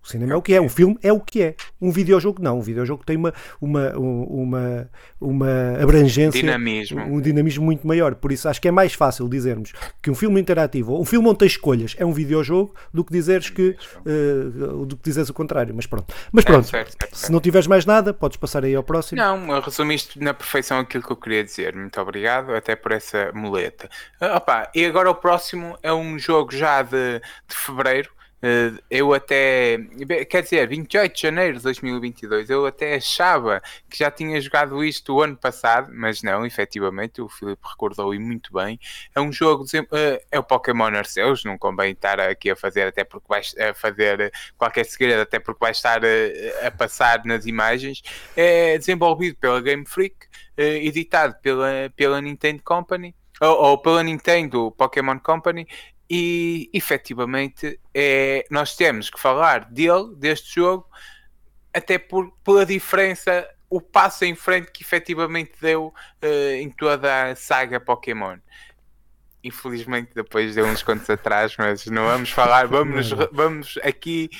[0.08, 1.54] o cinema é o que é, um filme é o que é.
[1.80, 4.90] Um videojogo não, um videojogo tem uma, uma, uma,
[5.20, 7.02] uma abrangência, dinamismo.
[7.02, 8.14] um dinamismo muito maior.
[8.14, 11.38] Por isso acho que é mais fácil dizermos que um filme interativo, um filme onde
[11.38, 15.74] tem escolhas, é um videojogo, do que dizeres que uh, do que dizeres o contrário.
[15.74, 16.64] Mas pronto, mas pronto.
[16.64, 19.20] É, certo, certo, se não tiveres mais nada, podes passar aí ao próximo.
[19.20, 21.76] Não, resumiste na perfeição aquilo que eu queria dizer.
[21.76, 23.90] Muito obrigado, até por essa muleta.
[24.22, 28.17] Uh, opa, e agora o próximo é um jogo já de, de fevereiro eh,
[28.88, 29.78] eu até,
[30.30, 33.60] quer dizer, 28 de janeiro de 2022, eu até achava
[33.90, 38.18] que já tinha jogado isto o ano passado, mas não, efetivamente, o Filipe recordou e
[38.18, 38.78] muito bem.
[39.14, 43.02] É um jogo, eh, é o Pokémon Arceus, não convém estar aqui a fazer, até
[43.02, 47.44] porque vai a fazer qualquer segredo, até porque vai estar a, eh, a passar nas
[47.44, 48.02] imagens.
[48.36, 50.16] É desenvolvido pela Game Freak,
[50.56, 53.14] editado pela, pela Nintendo Company.
[53.40, 55.64] Ou, ou pela Nintendo Pokémon Company
[56.10, 60.86] e efetivamente é, nós temos que falar dele, deste jogo,
[61.72, 65.88] até por, pela diferença, o passo em frente que efetivamente deu
[66.22, 68.38] uh, em toda a saga Pokémon.
[69.44, 74.30] Infelizmente, depois deu uns contos atrás, mas não vamos falar, vamos, vamos aqui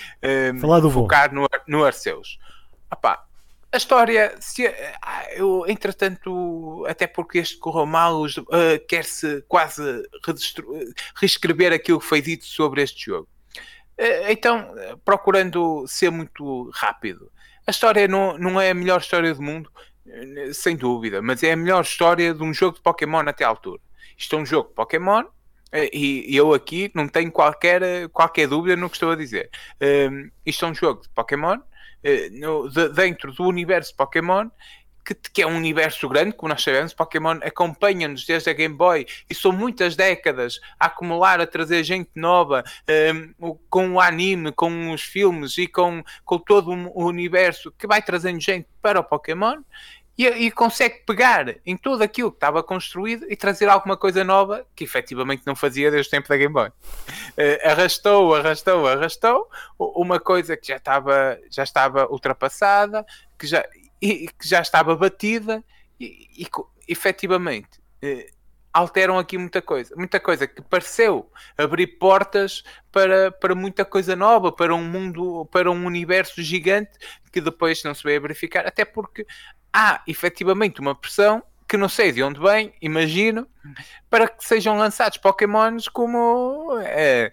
[0.55, 2.39] um, falar do focar no, no Arceus.
[2.91, 3.28] Epá,
[3.71, 4.63] a história, se,
[5.33, 8.27] eu, entretanto, até porque este correu mal, uh,
[8.89, 9.83] quer-se quase
[11.21, 13.29] reescrever aquilo que foi dito sobre este jogo.
[13.99, 17.31] Uh, então, procurando ser muito rápido.
[17.67, 19.71] A história não, não é a melhor história do mundo,
[20.55, 23.83] sem dúvida, mas é a melhor história de um jogo de Pokémon até à altura.
[24.17, 25.25] Isto é um jogo de Pokémon
[25.93, 29.51] e eu aqui não tenho qualquer, qualquer dúvida no que estou a dizer.
[30.47, 31.61] isto é um jogo de Pokémon eh,
[32.33, 34.49] no, de, dentro do universo Pokémon
[35.33, 39.35] que, é um universo grande, como nós sabemos, Pokémon acompanha-nos desde a Game Boy e
[39.35, 42.63] são muitas décadas a acumular, a trazer gente nova
[43.41, 48.03] um, com o anime, com os filmes e com, com todo o universo que vai
[48.03, 49.63] trazendo gente para o Pokémon
[50.19, 54.67] e, e, consegue pegar em tudo aquilo que estava construído e trazer alguma coisa nova
[54.75, 56.69] que efetivamente não fazia desde o tempo da Game Boy.
[56.69, 56.73] Uh,
[57.65, 59.49] arrastou, arrastou, arrastou
[59.79, 63.07] uma coisa que já estava, já estava ultrapassada,
[63.39, 63.65] que já,
[64.03, 65.63] e, que já estava batida
[66.01, 66.49] e, e
[66.89, 67.79] efetivamente.
[68.03, 68.39] Uh,
[68.73, 72.63] alteram aqui muita coisa, muita coisa que pareceu abrir portas
[72.93, 76.91] para, para muita coisa nova, para um mundo, para um universo gigante
[77.33, 79.27] que depois não se veio a verificar, até porque
[79.73, 83.47] há efetivamente uma pressão que não sei de onde vem, imagino,
[84.09, 87.31] para que sejam lançados Pokémons como é,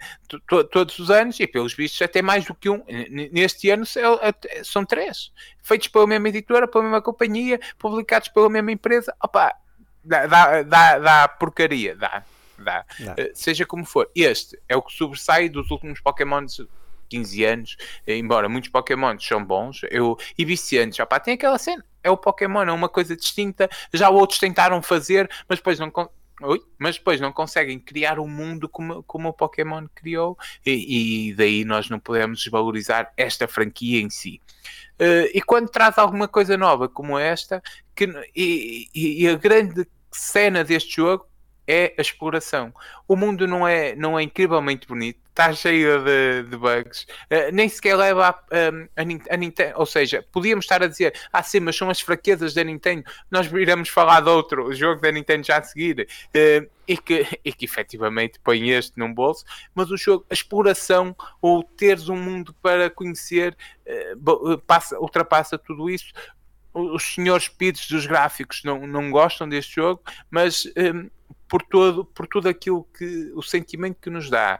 [0.69, 2.83] todos os anos, e pelos vistos até mais do que um.
[3.31, 5.31] Neste ano são três,
[5.63, 9.15] feitos pela mesma editora, pela mesma companhia, publicados pela mesma empresa.
[9.23, 9.55] Opa,
[10.03, 12.23] dá, dá, dá, dá porcaria, dá.
[12.57, 12.85] Dá.
[13.17, 16.61] Eh, seja como for, este é o que sobressai dos últimos Pokémons
[17.09, 17.77] 15 anos,
[18.07, 20.99] embora muitos Pokémon são bons eu, e viciantes.
[20.99, 23.67] Opa, tem aquela cena, é o Pokémon, é uma coisa distinta.
[23.91, 25.91] Já outros tentaram fazer, mas depois não.
[26.41, 26.61] Oi?
[26.77, 31.65] Mas depois não conseguem criar um mundo como, como o Pokémon criou, e, e daí
[31.65, 34.39] nós não podemos desvalorizar esta franquia em si.
[34.99, 37.63] Uh, e quando traz alguma coisa nova como esta,
[37.95, 41.25] que, e, e, a grande cena deste jogo
[41.65, 42.73] é a exploração.
[43.07, 47.67] O mundo não é, não é incrivelmente bonito, está cheio de, de bugs, uh, nem
[47.67, 51.59] sequer leva a, um, a, a, Nintendo, ou seja, podíamos estar a dizer, ah sim,
[51.59, 55.57] mas são as fraquezas da Nintendo, nós iremos falar de outro jogo da Nintendo já
[55.57, 60.25] a seguir, uh, e, que, e que efetivamente põe este num bolso, mas o jogo,
[60.29, 63.57] a exploração, ou teres um mundo para conhecer,
[64.15, 66.13] uh, passa, ultrapassa tudo isso,
[66.73, 71.09] os senhores pids dos gráficos não, não gostam deste jogo, mas um,
[71.55, 74.59] por todo por tudo aquilo que o sentimento que nos dá,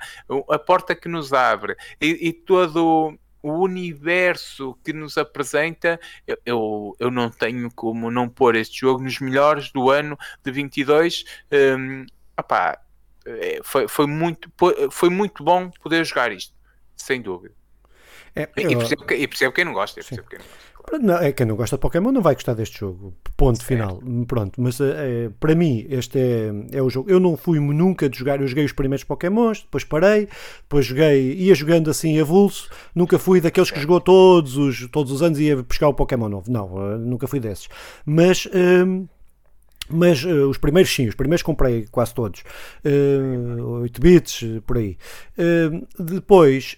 [0.50, 6.96] a porta que nos abre e, e todo o universo que nos apresenta, eu, eu,
[6.98, 11.26] eu, não tenho como não pôr este jogo nos melhores do ano de 22.
[11.78, 12.06] Um,
[12.40, 12.80] opá,
[13.26, 14.50] é, foi, foi, muito,
[14.90, 16.56] foi muito bom poder jogar isto,
[16.96, 17.54] sem dúvida.
[18.34, 18.72] É, eu...
[18.72, 20.02] e, percebo, e percebo quem não gosta.
[20.02, 20.46] Quem não gosta.
[21.02, 23.14] Não, é quem não gosta de Pokémon não vai gostar deste jogo.
[23.36, 24.02] Ponto final.
[24.28, 27.10] Pronto, mas é, para mim este é, é o jogo.
[27.10, 30.28] Eu não fui nunca de jogar, eu joguei os primeiros Pokémons, depois parei,
[30.62, 35.22] depois joguei, ia jogando assim avulso, nunca fui daqueles que jogou todos os, todos os
[35.22, 36.52] anos e ia buscar o Pokémon novo.
[36.52, 37.68] Não, eh, nunca fui desses.
[38.06, 38.48] Mas.
[38.54, 39.08] Hum,
[39.88, 42.44] mas uh, os primeiros sim, os primeiros comprei quase todos,
[42.84, 44.98] uh, 8 bits, por aí.
[45.38, 46.76] Uh, depois,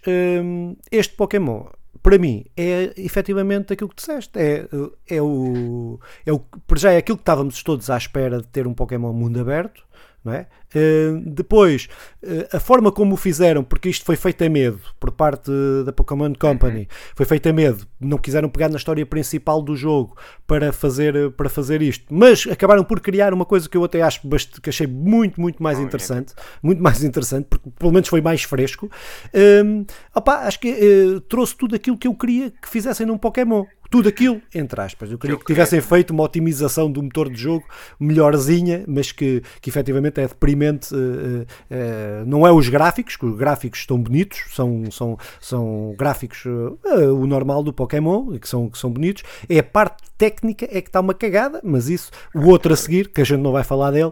[0.91, 1.67] este Pokémon
[2.01, 4.37] para mim, é efetivamente aquilo que disseste.
[4.37, 4.67] É,
[5.07, 6.41] é, o, é o.
[6.75, 9.86] Já é aquilo que estávamos todos à espera de ter um Pokémon mundo aberto.
[10.23, 10.47] Não é?
[10.75, 11.87] Uh, depois,
[12.21, 15.49] uh, a forma como o fizeram, porque isto foi feito a medo por parte
[15.85, 16.87] da Pokémon Company, uhum.
[17.15, 21.47] foi feito a medo, não quiseram pegar na história principal do jogo para fazer, para
[21.47, 24.21] fazer isto, mas acabaram por criar uma coisa que eu até acho
[24.61, 28.87] que achei muito, muito mais interessante, muito mais interessante, porque pelo menos foi mais fresco.
[29.27, 33.63] Uh, opa, acho que uh, trouxe tudo aquilo que eu queria que fizessem num Pokémon
[33.89, 35.11] tudo aquilo, entre aspas.
[35.11, 37.65] Eu queria eu que tivessem feito uma otimização do motor de jogo
[37.99, 40.93] melhorzinha, mas que, que efetivamente é deprimente.
[40.93, 46.45] Uh, uh, não é os gráficos, que os gráficos estão bonitos, são, são, são gráficos
[46.45, 46.77] uh,
[47.13, 49.23] o normal do Pokémon, que são, que são bonitos.
[49.49, 53.09] É a parte técnica é que está uma cagada, mas isso, o outro a seguir,
[53.09, 54.11] que a gente não vai falar dele,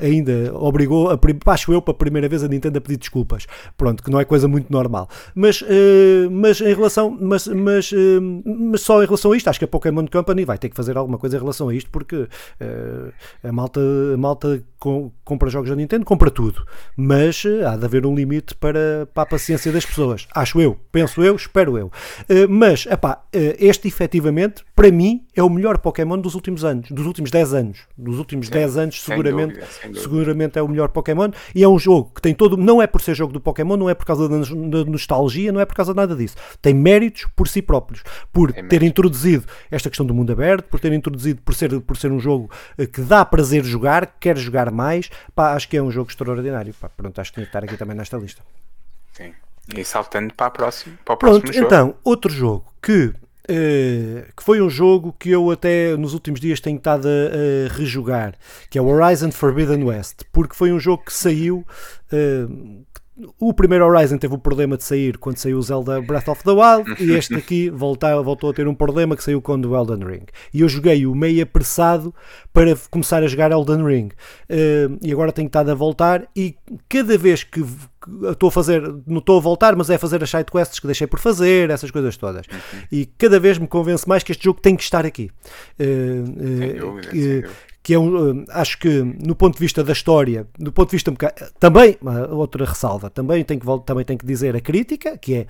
[0.00, 3.46] ainda obrigou, a, acho eu, para a primeira vez a Nintendo a pedir desculpas.
[3.76, 5.08] Pronto, que não é coisa muito normal.
[5.34, 5.64] Mas,
[6.30, 7.10] mas em relação.
[7.20, 7.90] Mas, mas
[8.70, 10.96] mas só em relação a isto, acho que a Pokémon Company vai ter que fazer
[10.96, 13.12] alguma coisa em relação a isto, porque uh,
[13.42, 13.80] a malta,
[14.14, 16.64] a malta com, compra jogos da Nintendo, compra tudo,
[16.96, 20.26] mas uh, há de haver um limite para, para a paciência das pessoas.
[20.34, 21.86] Acho eu, penso eu, espero eu.
[21.86, 27.04] Uh, mas, epá, este efetivamente, para mim, é o melhor Pokémon dos últimos anos, dos
[27.04, 27.80] últimos 10 anos.
[27.98, 31.30] Dos últimos Sim, 10 anos, seguramente, dúvida, seguramente é o melhor Pokémon.
[31.54, 32.56] E é um jogo que tem todo.
[32.56, 34.36] Não é por ser jogo do Pokémon, não é por causa da
[34.86, 36.34] nostalgia, não é por causa de nada disso.
[36.62, 38.02] Tem méritos por si próprios.
[38.32, 42.10] Por ter introduzido esta questão do mundo aberto, por ter introduzido, por ser, por ser
[42.10, 45.90] um jogo eh, que dá prazer jogar, quer jogar mais, pá, acho que é um
[45.90, 46.72] jogo extraordinário.
[46.72, 48.40] Pá, pronto, acho que tinha que estar aqui também nesta lista.
[49.12, 49.34] Sim.
[49.76, 51.66] E saltando para, a próxima, para o próximo Pronto, jogo.
[51.66, 53.12] então, outro jogo que
[53.50, 57.74] Uh, que foi um jogo que eu até nos últimos dias tenho estado a, a
[57.74, 58.36] rejogar,
[58.70, 61.66] que é o Horizon Forbidden West, porque foi um jogo que saiu,
[62.12, 62.86] uh,
[63.38, 66.50] o primeiro Horizon teve o problema de sair quando saiu o Zelda Breath of the
[66.50, 70.06] Wild e este aqui voltou, voltou a ter um problema que saiu quando o Elden
[70.06, 70.24] Ring.
[70.52, 72.14] E eu joguei o meio apressado
[72.52, 74.08] para começar a jogar Elden Ring.
[74.48, 76.56] Uh, e agora tenho estado a voltar e
[76.88, 77.64] cada vez que
[78.30, 80.86] estou a fazer, não estou a voltar, mas é a fazer as side quests que
[80.86, 82.46] deixei por fazer, essas coisas todas.
[82.46, 82.80] Uhum.
[82.90, 85.30] E cada vez me convence mais que este jogo tem que estar aqui.
[85.78, 87.50] Uh, uh, sem dúvida,
[87.82, 91.12] que é um, acho que no ponto de vista da história, do ponto de vista
[91.58, 91.96] também,
[92.30, 95.46] outra ressalva, também tem que também tem que dizer a crítica, que é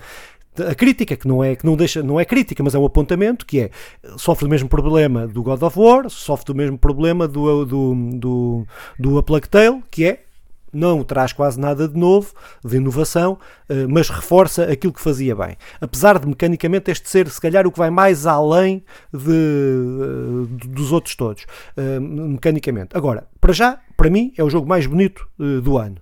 [0.59, 3.47] a crítica que não é que não deixa não é crítica mas é um apontamento
[3.47, 3.71] que é
[4.17, 8.67] sofre do mesmo problema do God of War sofre do mesmo problema do do do,
[8.99, 10.25] do A Plague Tale que é
[10.73, 12.33] não traz quase nada de novo,
[12.65, 15.57] de inovação, eh, mas reforça aquilo que fazia bem.
[15.81, 20.93] Apesar de mecanicamente este ser, se calhar, o que vai mais além de, eh, dos
[20.93, 21.47] outros todos,
[21.77, 22.97] eh, mecanicamente.
[22.97, 25.29] Agora, para já, para mim, é o jogo mais bonito
[25.63, 25.97] do ano.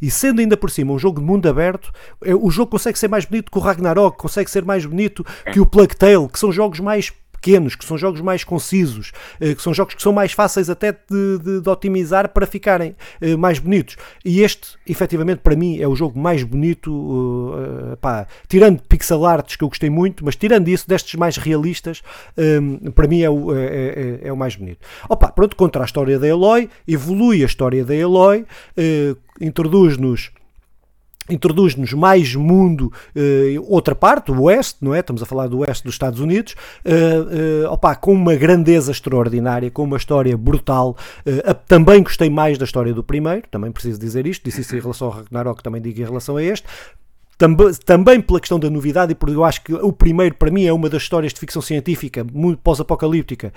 [0.00, 1.90] E sendo ainda por cima um jogo de mundo aberto,
[2.42, 5.64] o jogo consegue ser mais bonito que o Ragnarok, consegue ser mais bonito que o
[5.64, 7.10] Plague Tale, que são jogos mais
[7.40, 10.92] pequenos, que são jogos mais concisos, eh, que são jogos que são mais fáceis até
[10.92, 13.96] de, de, de otimizar para ficarem eh, mais bonitos.
[14.24, 19.56] E este, efetivamente, para mim, é o jogo mais bonito, uh, pá, tirando pixel arts
[19.56, 22.02] que eu gostei muito, mas tirando isso, destes mais realistas,
[22.36, 24.78] um, para mim é o, é, é, é, o mais bonito.
[25.08, 28.44] Opa, pronto, contra a história da Eloy, evolui a história da Eloy,
[29.40, 30.30] introduz-nos
[31.28, 35.00] introduz-nos mais mundo, uh, outra parte, o oeste, não é?
[35.00, 36.54] Estamos a falar do oeste dos Estados Unidos,
[36.84, 40.96] uh, uh, opa, com uma grandeza extraordinária, com uma história brutal.
[41.66, 45.08] também gostei mais da história do primeiro, também preciso dizer isto, disse isso em relação
[45.08, 46.66] ao Ragnarok, também digo em relação a este.
[47.36, 50.64] Também, também pela questão da novidade, e porque eu acho que o primeiro, para mim,
[50.64, 52.26] é uma das histórias de ficção científica
[52.64, 53.52] pós-apocalíptica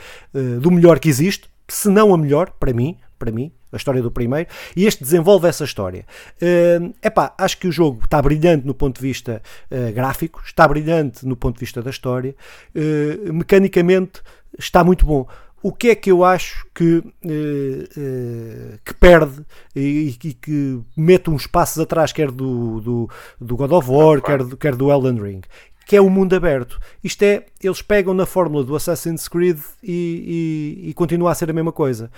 [0.61, 4.09] do melhor que existe, se não a melhor, para mim, para mim, a história do
[4.09, 6.03] primeiro, e este desenvolve essa história.
[6.41, 10.67] Uh, epá, acho que o jogo está brilhante no ponto de vista uh, gráfico, está
[10.67, 12.35] brilhante no ponto de vista da história,
[12.75, 14.21] uh, mecanicamente
[14.57, 15.27] está muito bom.
[15.63, 19.45] O que é que eu acho que, uh, uh, que perde
[19.75, 23.09] e, e, que mete uns passos atrás, quer do, do,
[23.39, 25.41] do God of War, quer, quer do Elden Ring,
[25.85, 26.79] que é o mundo aberto.
[27.03, 31.49] Isto é, eles pegam na fórmula do Assassin's Creed e, e, e continua a ser
[31.49, 32.09] a mesma coisa.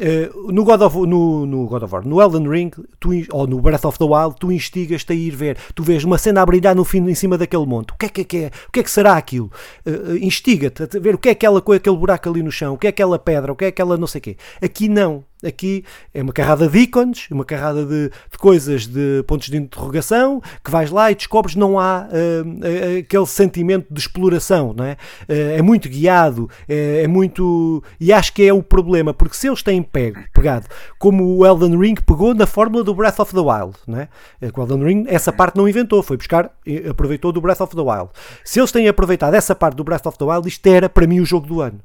[0.00, 3.60] Uh, no, God of, no, no God of War, no Elden Ring, tu, ou no
[3.60, 5.58] Breath of the Wild, tu instigas-te a ir ver.
[5.74, 7.92] Tu vês uma cena a brilhar no fim, em cima daquele monte.
[7.92, 9.50] O que é que, é, o que, é que será aquilo?
[9.86, 12.86] Uh, instiga-te a ver o que é aquela aquele buraco ali no chão, o que
[12.86, 14.36] é aquela pedra, o que é aquela não sei o quê.
[14.60, 15.24] Aqui não.
[15.44, 20.42] Aqui é uma carrada de ícones, uma carrada de, de, coisas, de pontos de interrogação,
[20.62, 24.92] que vais lá e descobres não há uh, aquele sentimento de exploração, não é?
[25.28, 27.82] Uh, é muito guiado, é, é, muito.
[27.98, 30.66] E acho que é o problema, porque se eles têm pego, pegado,
[30.98, 34.08] como o Elden Ring pegou na fórmula do Breath of the Wild, não é?
[34.54, 36.50] O Elden Ring, essa parte não inventou, foi buscar,
[36.88, 38.10] aproveitou do Breath of the Wild.
[38.44, 41.20] Se eles têm aproveitado essa parte do Breath of the Wild, isto era para mim
[41.20, 41.80] o jogo do ano.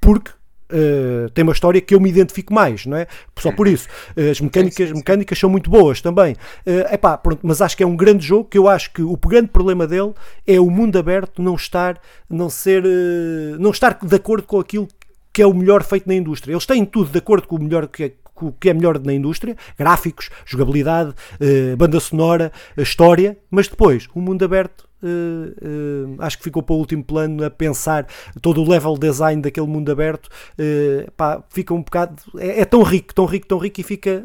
[0.00, 0.30] Porque
[0.74, 3.06] Uh, tem uma história que eu me identifico mais, não é?
[3.38, 3.86] Só por isso.
[4.16, 6.32] Uh, as mecânicas, mecânicas são muito boas também.
[6.66, 9.16] Uh, epá, pronto, mas acho que é um grande jogo que eu acho que o
[9.16, 10.12] grande problema dele
[10.44, 14.88] é o mundo aberto não estar, não ser, uh, não estar de acordo com aquilo
[15.32, 16.52] que é o melhor feito na indústria.
[16.52, 19.12] Eles têm tudo de acordo com o melhor que é, o que é melhor na
[19.12, 21.14] indústria, gráficos, jogabilidade,
[21.78, 27.04] banda sonora, história, mas depois o mundo aberto Uh, acho que ficou para o último
[27.04, 28.06] plano a pensar
[28.40, 30.28] todo o level design daquele mundo aberto.
[30.58, 34.24] Uh, pá, fica um bocado é, é, tão rico, tão rico, tão rico e fica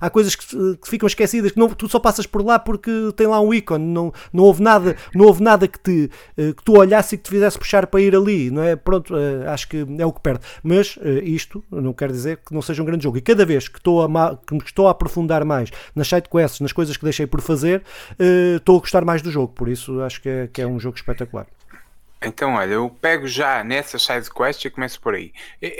[0.00, 3.26] há coisas que, que, ficam esquecidas que não, tu só passas por lá porque tem
[3.26, 7.14] lá um ícone não, não houve nada, não houve nada que, te, que tu olhasse
[7.14, 8.74] e que te fizesse puxar para ir ali, não é?
[8.74, 9.14] Pronto,
[9.46, 12.86] acho que é o que perde, mas isto não quer dizer que não seja um
[12.86, 13.18] grande jogo.
[13.18, 16.72] E cada vez que estou a, que estou a aprofundar mais nas side quests, nas
[16.72, 17.82] coisas que deixei por fazer
[18.56, 20.96] estou a gostar mais do jogo, por isso acho que é, que é um jogo
[20.96, 21.46] espetacular.
[22.22, 25.32] Então, olha, eu pego já nessa side quest e começo por aí.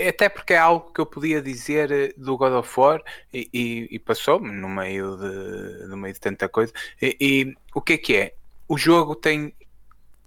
[0.08, 3.88] Até porque é algo que eu podia dizer eh, do God of War e, e,
[3.90, 6.72] e passou-me no meio de, no meio de tanta coisa.
[7.00, 8.34] E, e, o que é que é?
[8.68, 9.54] O jogo tem.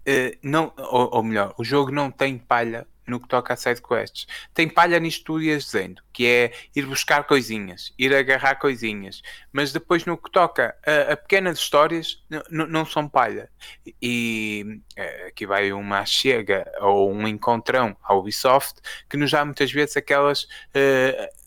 [0.07, 3.82] Uh, não, ou, ou melhor, o jogo não tem palha no que toca a side
[3.82, 4.28] quests.
[4.53, 9.74] Tem palha nisto tu ias dizendo, que é ir buscar coisinhas, ir agarrar coisinhas, mas
[9.74, 13.49] depois no que toca a, a pequenas histórias não são palha.
[14.01, 18.80] E é, aqui vai uma chega ou um encontrão ao Ubisoft
[19.10, 20.43] que nos dá muitas vezes aquelas.
[20.43, 21.39] Uh,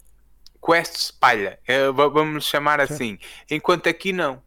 [0.64, 3.18] quests palha, uh, vamos chamar assim,
[3.50, 4.40] enquanto aqui não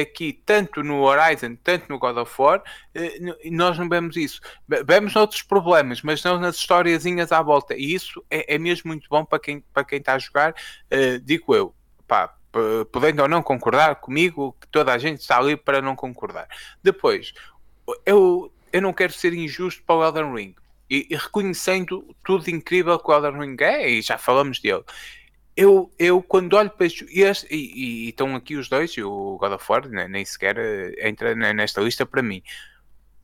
[0.00, 2.62] aqui, tanto no Horizon, tanto no God of War,
[2.94, 3.18] eh,
[3.50, 4.40] nós não vemos isso.
[4.86, 7.74] Vemos outros problemas, mas não nas historiazinhas à volta.
[7.74, 11.18] E isso é, é mesmo muito bom para quem, para quem está a jogar, uh,
[11.20, 11.74] digo eu.
[12.06, 12.34] Pá,
[12.90, 16.46] podendo ou não concordar comigo, que toda a gente está ali para não concordar.
[16.82, 17.32] Depois,
[18.04, 20.54] eu, eu não quero ser injusto para o Elden Ring.
[20.90, 24.84] E, e reconhecendo tudo incrível que o Elden Ring é, e já falamos dele
[25.56, 29.36] eu, eu quando olho para este, este e, e, estão aqui os dois, e o
[29.38, 32.42] God of War nem, nem sequer eh, entra nesta lista para mim.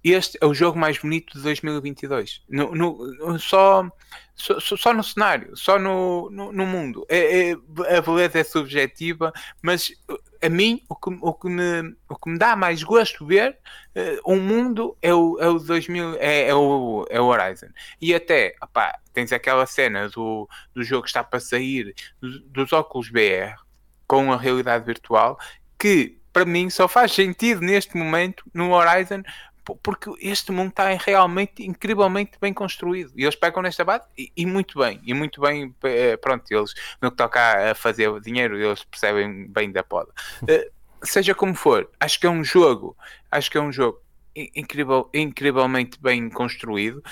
[0.03, 2.43] Este é o jogo mais bonito de 2022.
[2.49, 3.91] No, no, só,
[4.35, 7.05] só, só no cenário, só no, no, no mundo.
[7.09, 9.93] É, é, a beleza é subjetiva, mas
[10.41, 13.59] a mim, o que, o que, me, o que me dá mais gosto ver
[13.97, 17.69] uh, um mundo é o, é o 2000, é, é, o, é o Horizon.
[18.01, 22.73] E até, opá, tens aquela cena do, do jogo que está para sair dos, dos
[22.73, 23.55] óculos BR
[24.07, 25.39] com a realidade virtual
[25.79, 29.23] que para mim só faz sentido neste momento no Horizon
[29.77, 34.47] porque este mundo está realmente incrivelmente bem construído e eles pegam nesta base e, e,
[34.47, 38.85] muito bem, e muito bem, eh, pronto, eles no que toca a fazer dinheiro, eles
[38.85, 40.13] percebem bem da poda.
[40.43, 40.71] Uh,
[41.07, 42.97] seja como for, acho que é um jogo,
[43.31, 44.01] acho que é um jogo
[44.35, 47.03] incrível, incrivelmente bem construído.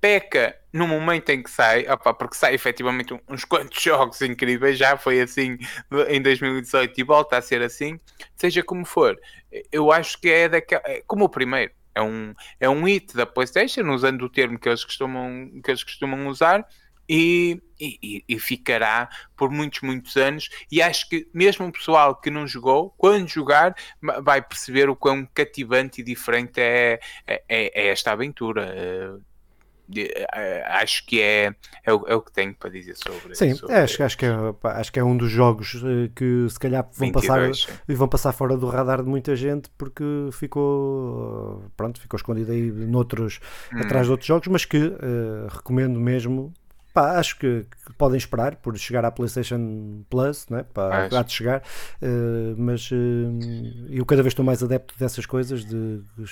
[0.00, 4.98] Peca no momento em que sai, opa, porque sai efetivamente uns quantos jogos incríveis, já
[4.98, 5.56] foi assim
[6.08, 7.98] em 2018 e volta a ser assim,
[8.36, 9.18] seja como for,
[9.72, 13.82] eu acho que é daquela, como o primeiro, é um, é um hit da PlayStation,
[13.90, 16.66] usando o termo que eles costumam, que eles costumam usar,
[17.08, 20.48] e, e, e, ficará por muitos, muitos anos.
[20.70, 23.74] E acho que mesmo o pessoal que não jogou, quando jogar,
[24.22, 29.20] vai perceber o quão cativante e diferente é, é, é esta aventura.
[29.94, 31.54] Eh, acho que é,
[31.84, 33.74] é, o, é o que tenho para dizer sobre Sim, sobre...
[33.74, 34.30] acho, acho, que é,
[34.62, 37.66] acho que é um dos jogos eh, que se calhar vão 22.
[37.66, 42.70] passar vão passar fora do radar de muita gente porque ficou pronto, ficou escondido aí
[42.70, 43.40] noutros,
[43.72, 43.80] hum.
[43.80, 46.52] atrás de outros jogos, mas que uh, recomendo mesmo
[46.94, 50.64] Pá, acho que, que, podem esperar por chegar à PlayStation Plus, né?
[50.72, 52.94] Pá, há de chegar, uh, mas uh,
[53.90, 56.24] eu cada vez estou mais adepto dessas coisas, de, de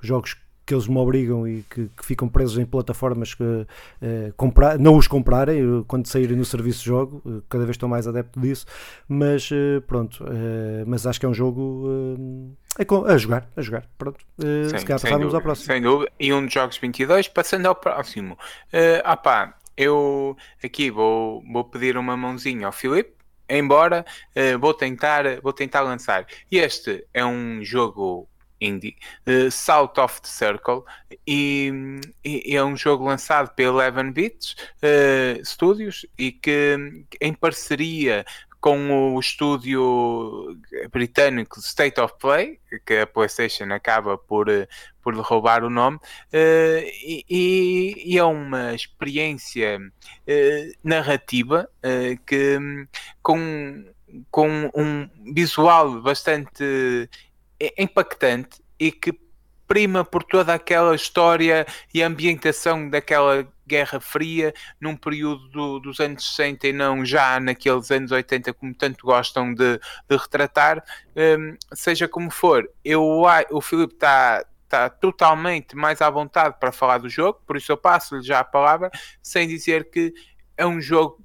[0.00, 0.36] jogos
[0.68, 3.66] que eles me obrigam e que, que ficam presos em plataformas que uh,
[4.36, 8.06] comprar, não os comprarem quando saírem no serviço de jogo, uh, cada vez estou mais
[8.06, 8.66] adepto disso,
[9.08, 10.22] mas uh, pronto,
[10.86, 11.88] mas acho que é um jogo
[12.78, 14.18] a, a jogar, a jogar, pronto.
[14.38, 15.66] Sim, se calhar passávamos ao próximo.
[15.66, 18.34] Sem dúvida, e um dos jogos 22, passando ao próximo.
[18.34, 23.12] Uh, ah pá, eu aqui vou, vou pedir uma mãozinha ao Filipe
[23.48, 24.04] embora
[24.36, 28.28] uh, vou tentar vou tentar lançar este é um jogo
[28.60, 28.96] indie,
[29.26, 30.82] uh, South of the Circle,
[31.26, 36.76] e, e, é um jogo lançado pela Eleven Bits uh, Studios e que
[37.20, 38.24] em parceria
[38.60, 40.56] com o estúdio
[40.92, 44.66] britânico State of Play, que a PlayStation acaba por, eh,
[45.00, 47.24] por roubar o nome, uh, e,
[48.04, 52.58] e, é uma experiência uh, narrativa uh, que
[53.22, 53.84] com,
[54.30, 57.08] com um visual bastante
[57.78, 59.12] impactante e que
[59.66, 66.34] prima por toda aquela história e ambientação daquela Guerra Fria num período do, dos anos
[66.34, 69.78] 60 e não já naqueles anos 80 como tanto gostam de,
[70.08, 70.82] de retratar.
[71.14, 73.02] Um, seja como for, eu,
[73.50, 77.76] o Filipe está está totalmente mais à vontade para falar do jogo, por isso eu
[77.78, 78.90] passo-lhe já a palavra,
[79.22, 80.12] sem dizer que
[80.58, 81.24] é um jogo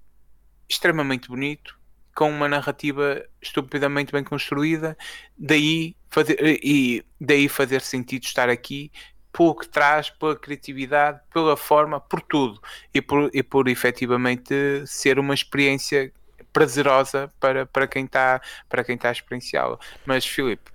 [0.68, 1.78] extremamente bonito,
[2.16, 4.98] com uma narrativa estupidamente bem construída,
[5.38, 8.92] daí fazer, e daí fazer sentido estar aqui
[9.32, 12.62] pelo que traz, pela criatividade, pela forma, por tudo
[12.94, 14.54] e por, e por efetivamente
[14.86, 16.14] ser uma experiência
[16.54, 18.40] prazerosa para, para quem está
[18.70, 19.80] para quem está a experienciá-la.
[20.06, 20.72] Mas Filipe,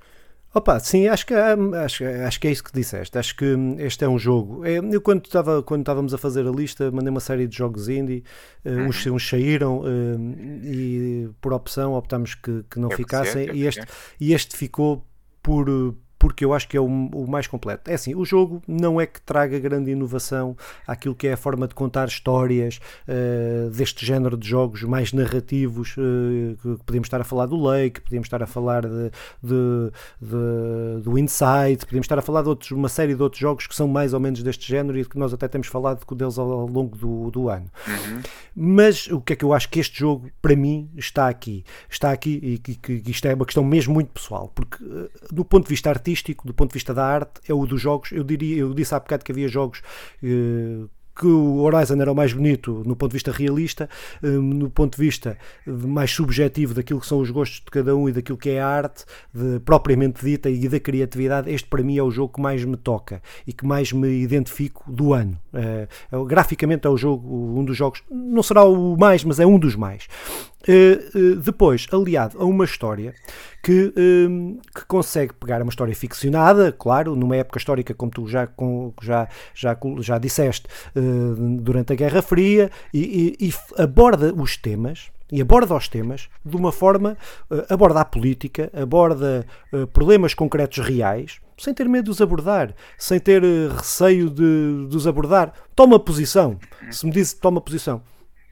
[0.53, 3.19] Opa, sim, acho que, acho, acho que é isso que disseste.
[3.19, 3.45] Acho que
[3.79, 4.65] este é um jogo.
[4.65, 7.89] É, eu, quando, estava, quando estávamos a fazer a lista, mandei uma série de jogos
[7.89, 8.25] indie.
[8.65, 9.87] Uh, uns, uns saíram uh,
[10.65, 13.51] e, por opção, optámos que, que não ficassem.
[13.55, 13.85] e, este,
[14.19, 15.07] e este ficou
[15.49, 17.91] por porque eu acho que é o, o, mais completo.
[17.91, 20.57] É assim, o jogo não é que traga grande inovação
[20.87, 25.97] àquilo que é a forma de contar histórias uh, deste género de jogos mais narrativos,
[25.97, 29.11] uh, que podemos estar a falar do Lake, podemos estar a falar de,
[29.43, 33.67] de, de, do Inside, podemos estar a falar de outros, uma série de outros jogos
[33.67, 36.51] que são mais ou menos deste género e que nós até temos falado deles ao,
[36.51, 37.71] ao longo do, do ano.
[37.87, 38.21] Uhum.
[38.55, 41.65] Mas o que é que eu acho que este jogo, para mim, está aqui?
[41.89, 45.45] Está aqui e que, que isto é uma questão mesmo muito pessoal, porque uh, do
[45.45, 48.13] ponto de vista artístico, artístico, do ponto de vista da arte, é o dos jogos.
[48.13, 49.83] Eu diria, eu disse há bocado que havia jogos
[50.23, 53.91] eh, que o Horizon era o mais bonito no ponto de vista realista,
[54.23, 55.37] hum, no ponto de vista
[55.67, 58.69] mais subjetivo daquilo que são os gostos de cada um e daquilo que é a
[58.69, 59.05] arte
[59.35, 62.77] de, propriamente dita e da criatividade, este para mim é o jogo que mais me
[62.77, 65.37] toca e que mais me identifico do ano.
[65.53, 65.89] É,
[66.27, 69.75] graficamente é o jogo, um dos jogos, não será o mais, mas é um dos
[69.75, 70.07] mais.
[70.67, 73.15] Uh, uh, depois, aliado a uma história
[73.63, 78.47] que, uh, que consegue pegar uma história ficcionada, claro, numa época histórica como tu já,
[78.47, 80.67] com, já, já, já disseste,
[81.61, 86.57] durante a Guerra Fria, e, e, e aborda os temas e aborda os temas de
[86.57, 87.17] uma forma,
[87.69, 89.47] aborda a política, aborda
[89.93, 95.07] problemas concretos reais, sem ter medo de os abordar, sem ter receio de, de os
[95.07, 95.53] abordar.
[95.77, 96.59] Toma posição.
[96.91, 98.03] Se me diz toma posição,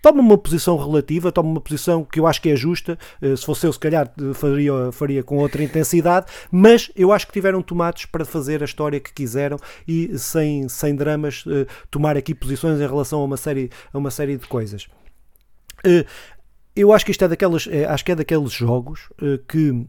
[0.07, 2.97] toma uma posição relativa, toma uma posição que eu acho que é justa.
[3.21, 7.33] Eh, se fosse eu, se calhar faria, faria com outra intensidade, mas eu acho que
[7.33, 12.37] tiveram tomates para fazer a história que quiseram e sem, sem dramas eh, tomar aqui
[12.37, 14.87] posições em relação a uma série, a uma série de coisas.
[15.85, 16.07] Eh,
[16.77, 19.09] eu acho que isto é daquelas, acho que é daqueles jogos
[19.49, 19.87] que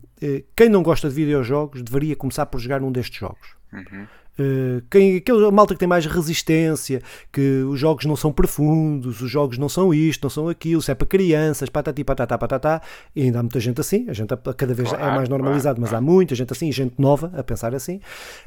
[0.56, 3.50] quem não gosta de videojogos deveria começar por jogar um destes jogos.
[3.74, 4.08] Uhum.
[4.40, 9.30] Uh, quem, aquele malta que tem mais resistência, que os jogos não são profundos, os
[9.30, 12.82] jogos não são isto, não são aquilo, se é para crianças, patati, patata, patata,
[13.16, 15.92] e ainda há muita gente assim, a gente cada vez claro, é mais normalizado, claro,
[15.92, 18.00] mas há muita gente assim, gente nova a pensar assim.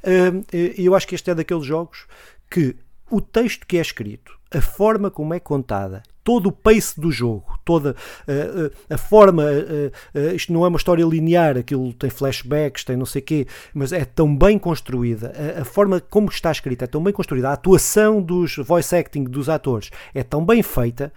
[0.04, 2.06] Uh, e eu acho que este é daqueles jogos
[2.48, 2.76] que
[3.10, 7.58] o texto que é escrito, a forma como é contada, todo o pace do jogo,
[7.64, 12.96] toda uh, a forma, uh, isto não é uma história linear, aquilo tem flashbacks, tem
[12.96, 16.84] não sei o quê, mas é tão bem construída, a, a, forma como está escrita
[16.84, 21.12] é tão bem construída, a atuação dos voice acting dos atores é tão bem feita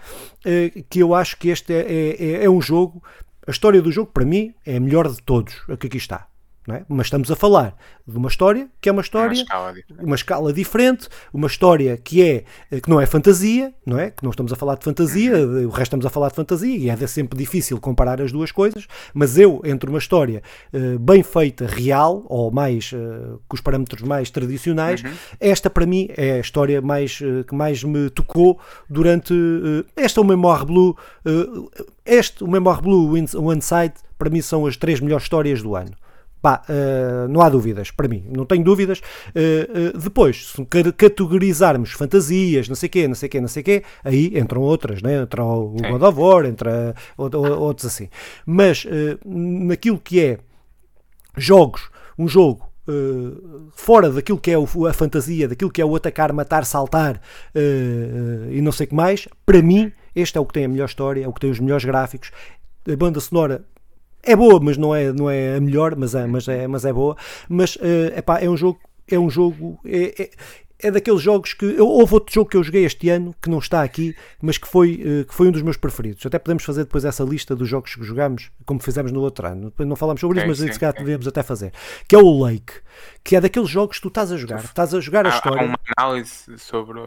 [0.90, 3.04] que eu acho que este é, é, é, é um jogo,
[3.48, 6.33] a história do jogo para mim é a melhor de todos, a que aqui está.
[6.70, 6.84] É?
[6.88, 7.76] Mas estamos a falar
[8.08, 12.22] de uma história que é uma história, uma escala, uma escala, diferente, uma história que
[12.22, 14.12] é eh, que não é fantasia, não é?
[14.12, 15.66] Que não estamos a falar de fantasia, uhum.
[15.66, 18.88] o resto estamos a falar de fantasia e é sempre difícil comparar as duas coisas.
[19.14, 20.42] Mas eu entre uma história
[20.74, 25.12] uh, bem feita, real ou mais uh, com os parâmetros mais tradicionais, uhum.
[25.42, 28.58] esta para mim é a história mais uh, que mais me tocou
[28.90, 29.34] durante
[29.98, 30.96] esta o Memoir Blue,
[32.06, 35.92] este o Memoir Blue, o Inside para mim são as três melhores histórias do ano
[36.44, 39.00] Pá, uh, não há dúvidas, para mim, não tenho dúvidas.
[39.00, 43.84] Uh, uh, depois, se categorizarmos fantasias, não sei quê, não sei quê, não sei quê,
[44.04, 45.22] aí entram outras, né?
[45.22, 48.10] entra o God of War, entra outros assim.
[48.46, 48.86] Mas
[49.26, 50.38] naquilo que é
[51.38, 51.90] jogos,
[52.20, 56.34] um jogo Uh, fora daquilo que é o, a fantasia, daquilo que é o atacar,
[56.34, 60.46] matar, saltar uh, uh, e não sei o que mais, para mim, este é o
[60.46, 62.32] que tem a melhor história, é o que tem os melhores gráficos.
[62.86, 63.64] A banda sonora
[64.24, 66.94] é boa, mas não é, não é a melhor, mas é, mas é, mas é
[66.94, 67.16] boa.
[67.50, 68.80] Mas uh, epá, é um jogo.
[69.06, 69.80] É um jogo.
[69.86, 70.30] É, é,
[70.84, 71.80] é daqueles jogos que.
[71.80, 74.96] Houve outro jogo que eu joguei este ano, que não está aqui, mas que foi,
[74.96, 76.26] uh, que foi um dos meus preferidos.
[76.26, 79.66] Até podemos fazer depois essa lista dos jogos que jogámos, como fizemos no outro ano.
[79.66, 81.72] Depois não falamos sobre isso, mas sim, se calhar podemos até fazer.
[82.08, 82.74] Que é o Lake
[83.24, 85.62] que é daqueles jogos que tu estás a jogar, estás a jogar a história.
[85.62, 87.00] Há uma análise sobre,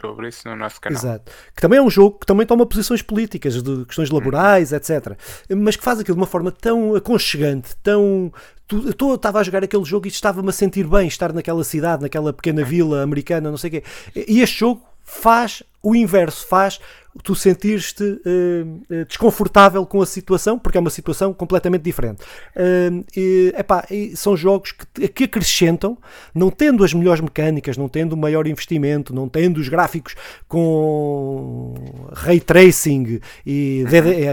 [0.00, 0.98] sobre isso no nosso canal.
[0.98, 1.32] Exato.
[1.54, 4.76] Que também é um jogo que também toma posições políticas, de questões laborais, uhum.
[4.76, 5.18] etc.
[5.56, 8.32] Mas que faz aquilo de uma forma tão aconchegante, tão.
[8.70, 12.32] Eu estava a jogar aquele jogo e estava-me a sentir bem estar naquela cidade, naquela
[12.32, 13.84] pequena vila americana, não sei o quê.
[14.26, 16.80] E este jogo faz o inverso, faz
[17.22, 22.22] tu sentir-te uh, desconfortável com a situação, porque é uma situação completamente diferente.
[22.56, 25.96] Uh, e, epá, e são jogos que, que, acrescentam,
[26.34, 30.14] não tendo as melhores mecânicas, não tendo o maior investimento, não tendo os gráficos
[30.48, 31.74] com
[32.12, 33.84] ray tracing e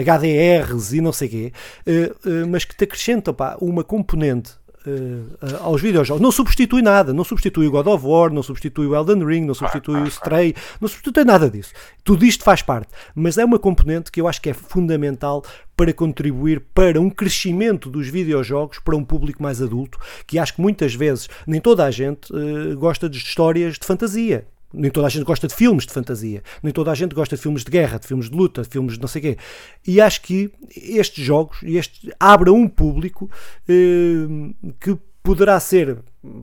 [0.03, 1.53] HDRs e não sei o quê,
[1.87, 4.53] uh, mas que te acrescentam pá, uma componente
[4.85, 6.21] uh, aos videojogos.
[6.21, 9.53] Não substitui nada, não substitui o God of War, não substitui o Elden Ring, não
[9.53, 11.73] substitui o Stray, não substitui nada disso.
[12.03, 15.43] Tudo isto faz parte, mas é uma componente que eu acho que é fundamental
[15.75, 20.61] para contribuir para um crescimento dos videojogos para um público mais adulto, que acho que
[20.61, 24.45] muitas vezes nem toda a gente uh, gosta de histórias de fantasia.
[24.73, 27.41] Nem toda a gente gosta de filmes de fantasia, nem toda a gente gosta de
[27.41, 29.37] filmes de guerra, de filmes de luta, de filmes de não sei quê.
[29.85, 33.29] E acho que estes jogos este, abrem um público
[33.67, 35.99] eh, que poderá ser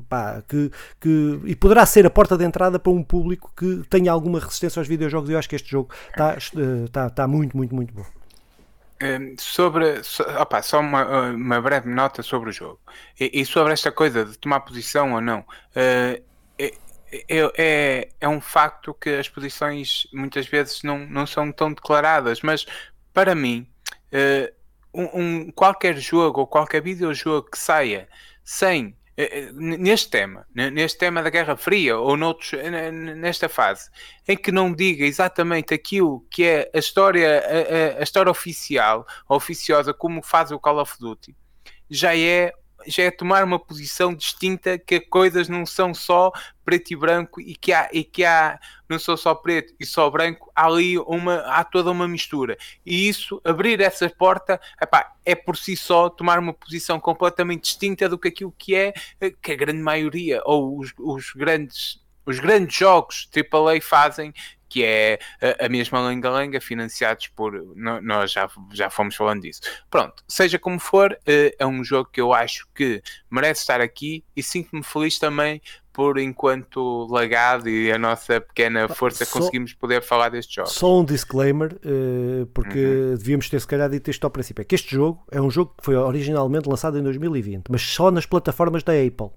[0.09, 0.70] pá, que,
[1.01, 4.81] que, e poderá ser a porta de entrada para um público que tenha alguma resistência
[4.81, 5.31] aos videojogos.
[5.31, 8.05] E eu acho que este jogo está, está, está muito, muito, muito bom.
[9.01, 12.81] Hum, sobre so, opa, só uma, uma, breve nota sobre o jogo
[13.20, 15.41] e, e, sobre esta coisa de tomar posição ou não.
[15.41, 16.20] Uh,
[17.11, 22.66] é, é, um facto que as posições muitas vezes não, não são tão declaradas, mas
[23.12, 23.66] para mim,
[24.12, 24.54] uh,
[24.92, 28.09] um, um, qualquer jogo ou qualquer videojogo que saia
[28.44, 32.52] sem uh, neste tema, neste tema da Guerra Fria ou noutros,
[33.16, 33.90] nesta fase,
[34.26, 39.06] em que não diga exatamente aquilo que é a história, a, a, a história oficial,
[39.28, 41.34] oficiosa, como faz o Call of Duty,
[41.90, 42.52] já é
[42.87, 46.33] já é tomar uma posição distinta que coisas não são só
[46.64, 48.59] preto e branco e que há, e que há
[48.89, 52.57] não são só preto e só branco, há ali uma, há toda uma mistura.
[52.85, 58.09] E isso, abrir essa porta, epá, é por si só tomar uma posição completamente distinta
[58.09, 58.93] do que aquilo que é
[59.43, 64.35] que a grande maioria, ou os, os grandes os grandes jogos AAA fazem
[64.68, 65.18] que é
[65.60, 67.52] a mesma lenga-lenga, financiados por.
[67.74, 69.60] Nós já, já fomos falando disso.
[69.90, 74.24] Pronto, seja como for, eh, é um jogo que eu acho que merece estar aqui
[74.36, 75.60] e sinto-me feliz também
[75.98, 80.68] por enquanto lagado e a nossa pequena força só, conseguimos poder falar deste jogo.
[80.68, 83.14] Só um disclaimer, uh, porque uhum.
[83.16, 85.74] devíamos ter se calhar dito isto ao princípio, é que este jogo é um jogo
[85.76, 89.30] que foi originalmente lançado em 2020, mas só nas plataformas da Apple.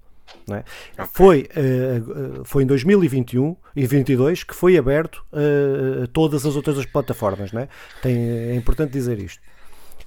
[0.50, 0.64] É?
[0.94, 1.10] Okay.
[1.12, 6.84] Foi, uh, foi em 2021 e 2022 que foi aberto uh, a todas as outras
[6.86, 7.52] plataformas.
[7.52, 7.68] Não é?
[8.00, 9.40] Tem, é importante dizer isto.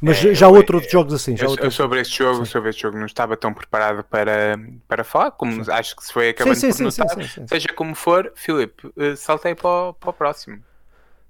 [0.01, 1.37] Mas é, já outros jogos assim.
[1.37, 1.71] Já eu, outro...
[1.71, 5.71] sobre este jogo, sobre este jogo não estava tão preparado para, para falar, como sim.
[5.71, 7.47] acho que se foi acabando sim, sim, por notar.
[7.47, 10.61] Seja como for, Filipe, saltei para o, para o próximo.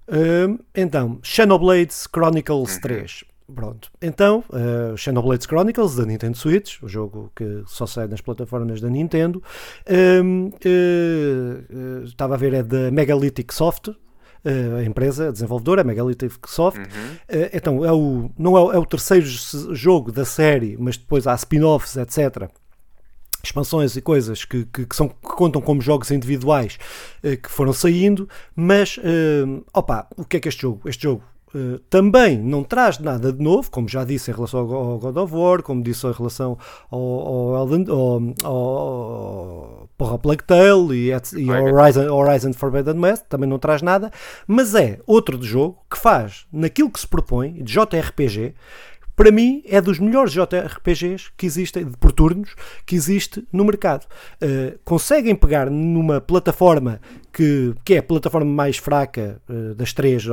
[0.07, 2.81] Uh, então, Xenoblades Chronicles uhum.
[2.81, 3.23] 3.
[3.53, 3.91] Pronto.
[4.01, 4.97] Então, uh,
[5.47, 9.41] Chronicles da Nintendo Switch, o jogo que só sai nas plataformas da Nintendo.
[9.87, 13.89] Um, uh, uh, estava a ver, é da Megalithic Soft,
[14.77, 16.77] a empresa a desenvolvedora, a Megalithic Soft.
[16.77, 17.17] Uhum.
[17.51, 21.97] então, é o, não é, é, o terceiro jogo da série, mas depois há spin-offs,
[21.97, 22.47] etc.
[23.43, 26.77] Expansões e coisas que, que, que, são, que contam como jogos individuais
[27.41, 28.99] que foram saindo, mas
[29.73, 30.87] opa, o que é que este jogo?
[30.87, 31.23] Este jogo
[31.55, 35.33] Uh, também não traz nada de novo, como já disse em relação ao, God of
[35.33, 36.57] War, como disse em relação
[36.91, 43.23] ao, ao, Elden, ao, ao, ao Plague Tale e, e ao Horizon, Horizon Forbidden West,
[43.29, 44.11] também não traz nada,
[44.45, 48.53] mas é outro de jogo que faz naquilo que se propõe, de JRPG,
[49.15, 52.53] para mim é dos melhores JRPGs que existem, por turnos,
[52.85, 54.05] que existe no mercado.
[54.41, 56.99] Uh, conseguem pegar numa plataforma
[57.35, 60.25] que, que é a plataforma mais fraca uh, das três,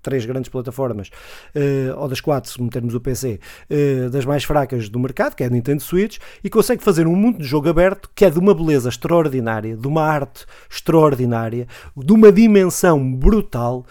[0.00, 1.08] três grandes plataformas,
[1.54, 3.38] uh, ou das quatro, se metermos o PC,
[3.70, 7.14] uh, das mais fracas do mercado, que é a Nintendo Switch, e consegue fazer um
[7.14, 12.12] mundo de jogo aberto que é de uma beleza extraordinária, de uma arte extraordinária, de
[12.14, 13.84] uma dimensão brutal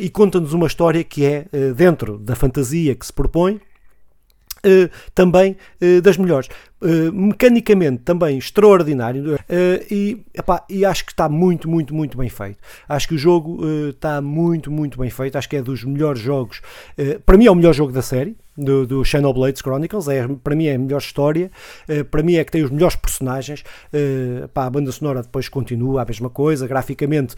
[0.00, 1.46] e conta-nos uma história que é
[1.76, 3.60] dentro da fantasia que se propõe
[5.14, 6.48] também uh, das melhores.
[6.80, 9.36] Uh, mecanicamente também extraordinário
[9.90, 12.58] e, epá, e acho que está muito, muito, muito bem feito.
[12.88, 15.36] Acho que o jogo está muito, muito bem feito.
[15.36, 16.60] Acho que é dos melhores jogos.
[17.26, 18.36] para mim é o melhor jogo da série.
[18.56, 19.02] Do, do
[19.34, 21.48] Blades Chronicles, é, para mim é a melhor história,
[22.10, 23.62] para mim é que tem os melhores personagens.
[24.52, 27.36] Pá, a banda sonora depois continua a mesma coisa, graficamente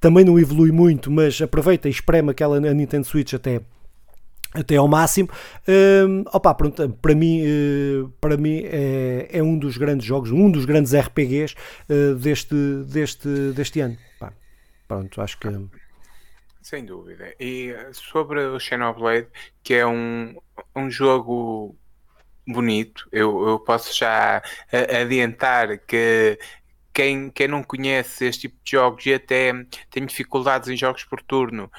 [0.00, 3.60] também não evolui muito, mas aproveita e espreme aquela a Nintendo Switch até
[4.54, 5.28] até ao máximo.
[5.68, 10.50] Um, opa, pronto, para mim, uh, para mim é, é, um dos grandes jogos, um
[10.50, 11.54] dos grandes RPGs
[11.88, 12.54] uh, deste,
[12.86, 13.96] deste, deste ano.
[14.18, 14.32] Pá,
[14.88, 15.48] pronto, acho que.
[16.62, 17.34] Sem dúvida.
[17.40, 19.28] E sobre o Xenoblade,
[19.62, 20.36] que é um,
[20.76, 21.76] um jogo
[22.46, 24.42] bonito, eu, eu posso já
[25.00, 26.38] adiantar que
[26.92, 29.52] quem, quem não conhece este tipo de jogos e até
[29.90, 31.70] tem dificuldades em jogos por turno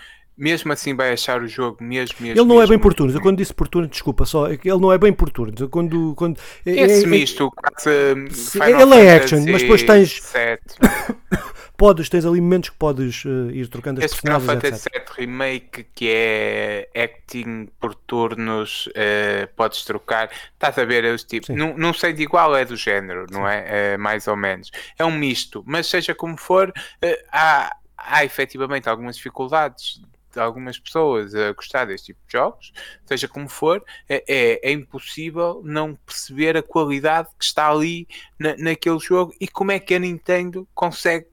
[0.41, 3.13] mesmo assim vai achar o jogo mesmo, mesmo Ele não mesmo, é bem por turnos.
[3.13, 5.69] Eu quando disse por turnos, desculpa só, é ele não é bem por turnos.
[5.69, 7.89] Quando, quando, é, Esse é, misto, quase
[8.59, 10.19] Ele é action, mas depois tens.
[11.77, 15.84] podes, tens ali momentos que podes uh, ir trocando as Esse Final Fantasy VII Remake
[15.95, 20.31] que é acting por turnos, uh, podes trocar.
[20.53, 21.49] Estás a ver os tipos.
[21.49, 23.35] Não, não sei de igual, é do género, Sim.
[23.35, 23.95] não é?
[23.95, 24.72] Uh, mais ou menos.
[24.97, 26.73] É um misto, mas seja como for,
[27.31, 32.72] há, há efetivamente algumas dificuldades de algumas pessoas a gostar deste tipo de jogos,
[33.06, 38.08] seja como for, é, é, é impossível não perceber a qualidade que está ali
[38.40, 41.32] na, naquele jogo e como é que a Nintendo consegue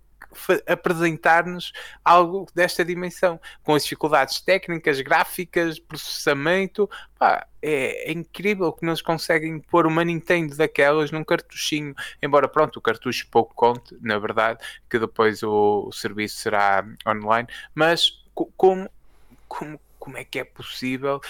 [0.66, 1.72] apresentar-nos
[2.04, 6.88] algo desta dimensão, com as dificuldades técnicas, gráficas, processamento.
[7.18, 11.94] Pá, é, é, incrível que nos conseguem pôr uma Nintendo daquelas num cartuchinho.
[12.22, 17.48] Embora, pronto, o cartucho pouco conte, na verdade, que depois o, o serviço será online,
[17.74, 18.22] mas
[18.56, 18.90] como,
[19.46, 21.20] como, como é que é possível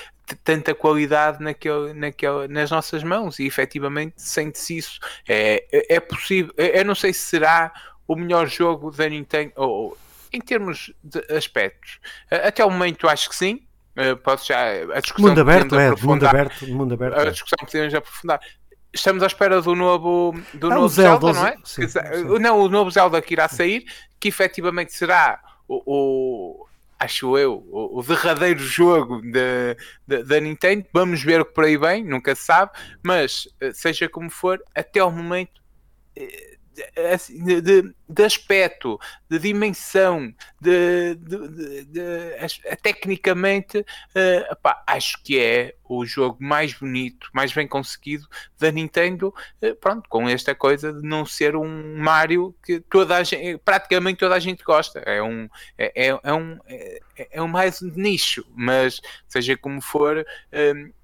[0.45, 5.01] tanta qualidade naquele, naquele, nas nossas mãos e efetivamente sente-se isso.
[5.27, 7.73] É, é, é possível, eu não sei se será
[8.07, 9.97] o melhor jogo da Nintendo, ou,
[10.33, 11.99] em termos de aspectos.
[12.31, 13.65] Até o momento acho que sim.
[14.23, 14.59] Pode já,
[14.95, 17.19] a discussão mundo aberto, é, mundo aberto, mundo aberto.
[17.19, 17.31] A é.
[17.31, 18.41] discussão que podemos aprofundar.
[18.93, 21.57] Estamos à espera do novo, do ah, novo Zelda, Zelda, não é?
[21.65, 21.99] Sim, sim.
[22.41, 23.85] Não, o novo Zelda que irá sair,
[24.21, 26.67] que efetivamente será o, o
[26.99, 29.23] acho eu, o, o derradeiro jogo
[30.07, 30.85] da Nintendo.
[30.93, 32.73] Vamos ver o que por aí vem, nunca se sabe,
[33.03, 35.63] mas eh, seja como for, até o momento
[36.17, 36.58] eh,
[37.29, 38.99] de, de, de, aspecto,
[39.29, 47.53] de dimensão, de, de, de tecnicamente, uh, acho que é o jogo mais bonito, mais
[47.53, 48.27] bem conseguido
[48.59, 49.35] da Nintendo.
[49.63, 54.19] Uh, pronto, com esta coisa de não ser um Mario que toda a gente, praticamente
[54.19, 55.01] toda a gente gosta.
[55.01, 56.99] É um, é, é, é um, é,
[57.33, 60.25] é um mais nicho, mas seja como for.
[60.53, 60.98] Um,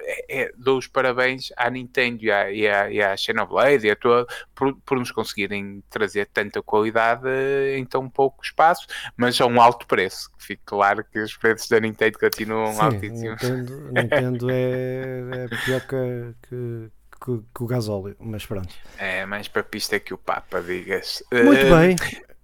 [0.00, 3.90] é, é, dou os parabéns à Nintendo e à, e à, e à Xenoblade e
[3.90, 7.28] a toda por, por nos conseguirem trazer tanta qualidade
[7.76, 8.86] em tão pouco espaço,
[9.16, 10.30] mas a um alto preço.
[10.38, 13.42] Fique claro que os preços da Nintendo continuam Sim, altíssimos.
[13.42, 16.90] Nintendo, Nintendo é, é pior que, que,
[17.24, 18.74] que, que, o gasóleo, mas pronto.
[18.98, 21.22] É mais para pista que o Papa, digas.
[21.32, 21.96] Muito uh, bem.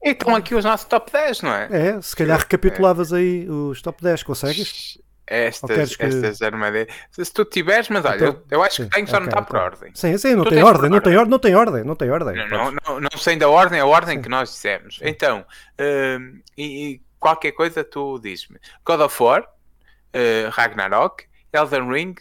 [0.04, 1.68] Então aqui os nossos top 10, não é?
[1.70, 4.98] É, se calhar recapitulavas aí os top 10, consegues?
[5.26, 6.02] Estas, que...
[6.02, 6.88] estas armadilhas.
[7.10, 9.28] Se tu tiveres, mas olha, então, eu, eu, acho sim, que tenho, só okay, não
[9.30, 9.92] está por ordem.
[9.94, 12.36] Sim, sim, não tem ordem, não tem ordem, não tem ordem, não tem ordem.
[12.36, 14.22] Não, não, não, não sei da ordem, a ordem sim.
[14.22, 14.96] que nós dissemos.
[14.96, 15.04] Sim.
[15.06, 18.58] Então, uh, e, e, qualquer coisa tu diz-me.
[18.84, 22.14] God of War, uh, Ragnarok, Elden Ring,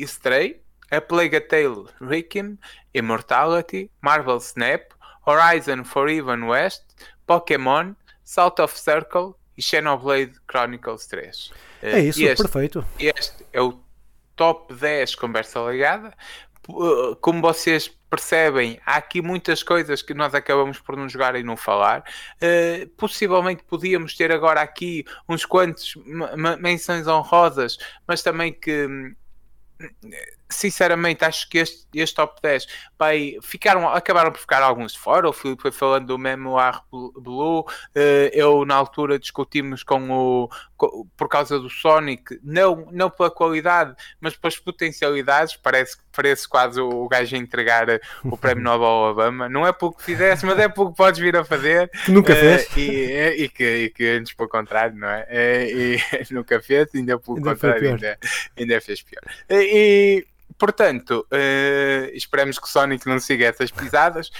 [0.00, 0.60] Stray,
[0.90, 2.58] A Plague Tale Requiem,
[2.94, 4.92] Immortality, Marvel Snap,
[5.26, 6.82] Horizon Forbidden West,
[7.26, 7.94] Pokémon,
[8.24, 11.52] Salt of Circle e Xenoblade Chronicles 3.
[11.82, 12.84] É isso, este, perfeito.
[12.98, 13.80] Este é o
[14.36, 16.14] top 10 conversa ligada.
[16.68, 21.42] Uh, como vocês percebem, há aqui muitas coisas que nós acabamos por não jogar e
[21.42, 22.04] não falar.
[22.36, 25.94] Uh, possivelmente podíamos ter agora aqui uns quantos
[26.60, 29.14] menções honrosas, mas também que hum,
[30.48, 32.66] sinceramente, acho que este, este top 10
[32.98, 35.28] vai, ficaram, acabaram por ficar alguns de fora.
[35.28, 37.60] O Filipe foi falando do Memoir Blue.
[37.60, 40.50] Uh, eu, na altura, discutimos com o.
[40.76, 45.56] Com, por causa do Sonic, não, não pela qualidade, mas pelas potencialidades.
[45.56, 47.86] Parece, parece quase o, o gajo a entregar
[48.24, 49.48] o prémio Nobel ao Obama.
[49.48, 51.90] Não é pelo que fizesse, mas é pelo que podes vir a fazer.
[52.04, 52.76] Que nunca uh, fez.
[52.76, 55.26] E, e, que, e que antes, pelo contrário, não é?
[55.30, 56.00] E, e
[56.32, 58.18] nunca fez, ainda pelo ainda contrário, ainda,
[58.56, 59.22] ainda fez pior.
[59.50, 60.26] E
[60.58, 64.30] portanto, uh, esperemos que Sonic não siga essas pisadas.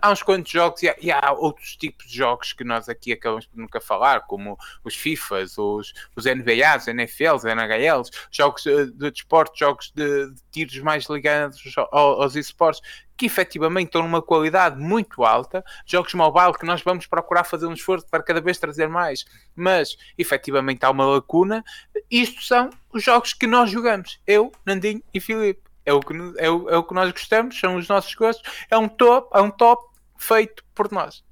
[0.00, 3.12] Há uns quantos jogos e há, e há, outros tipos de jogos que nós aqui
[3.12, 9.10] acabamos por nunca falar, como os FIFAs, os, os NBAs, NFLs, NHLs, jogos de, de
[9.10, 12.80] desporto, jogos de, de, tiros mais ligados aos esportes,
[13.16, 17.72] que efetivamente estão numa qualidade muito alta, jogos mobile que nós vamos procurar fazer um
[17.72, 19.24] esforço para cada vez trazer mais,
[19.54, 21.64] mas efetivamente há uma lacuna.
[22.10, 25.62] Isto são os jogos que nós jogamos, eu, Nandinho e Filipe.
[25.84, 28.78] É o, que, é, o, é o que nós gostamos, são os nossos gostos, é
[28.78, 31.24] um top, é um top feito por nós.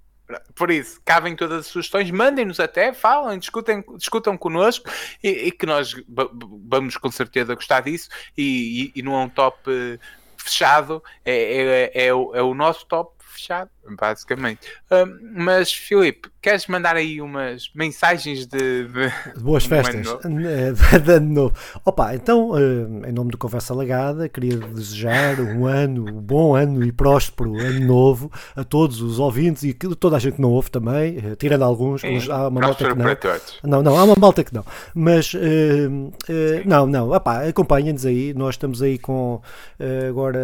[0.54, 4.88] Por isso, cabem todas as sugestões, mandem-nos até, falem, discutem, discutam connosco
[5.22, 5.94] e, e que nós
[6.68, 8.08] vamos com certeza gostar disso.
[8.36, 9.98] E, e, e não é um top eh,
[10.42, 14.68] fechado, é, é, é, o, é o nosso top fechado, basicamente.
[15.32, 20.06] mas, Filipe, queres mandar aí umas mensagens de, de, boas festas
[21.04, 21.54] de ano novo?
[21.84, 26.84] Opa, então, uh, em nome do Conversa Lagada, queria desejar um ano, um bom ano
[26.84, 30.70] e próspero ano novo a todos os ouvintes e toda a gente que não ouve
[30.70, 33.06] também, uh, tirando alguns, Sim, há uma malta que não.
[33.62, 34.64] Não, não, há uma malta que não.
[34.94, 35.38] Mas, uh,
[36.64, 39.42] não, não, opa, acompanhem-nos aí, nós estamos aí com,
[40.08, 40.40] agora,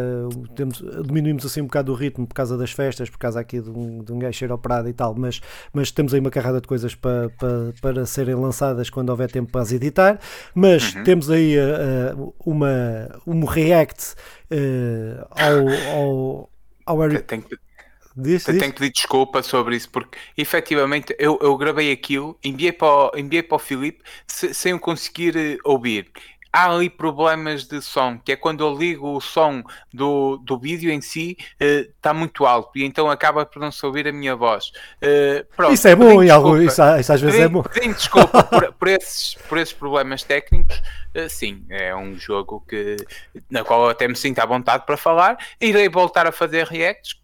[0.54, 3.70] temos, diminuímos assim um bocado o ritmo por causa das festas, por causa aqui de
[3.70, 5.40] um, de um gajo cheiro operado e tal, mas,
[5.72, 9.50] mas temos aí uma carrada de coisas para, para, para serem lançadas quando houver tempo
[9.50, 10.18] para as editar.
[10.54, 11.04] Mas uhum.
[11.04, 14.14] temos aí uh, uma, um react
[14.50, 16.50] uh, ao,
[16.86, 17.08] ao, ao.
[17.22, 17.56] Tenho que,
[18.16, 18.58] diz, diz.
[18.58, 23.12] tenho que pedir desculpa sobre isso, porque efetivamente eu, eu gravei aquilo, enviei para o,
[23.16, 26.10] enviei para o Filipe sem o conseguir ouvir
[26.56, 29.62] há ali problemas de som, que é quando eu ligo o som
[29.92, 33.70] do, do vídeo em si, está eh, uh, muito alto e então acaba por não
[33.70, 34.72] se ouvir a minha voz.
[35.02, 37.62] Uh, pronto, isso é bom, e algo, isso, isso, às vezes é bom.
[37.62, 40.80] Tenho desculpa por, por, esses, por esses problemas técnicos.
[41.14, 42.96] Uh, sim, é um jogo que,
[43.50, 45.36] na qual eu até me sinto à vontade para falar.
[45.60, 47.16] Irei voltar a fazer reacts.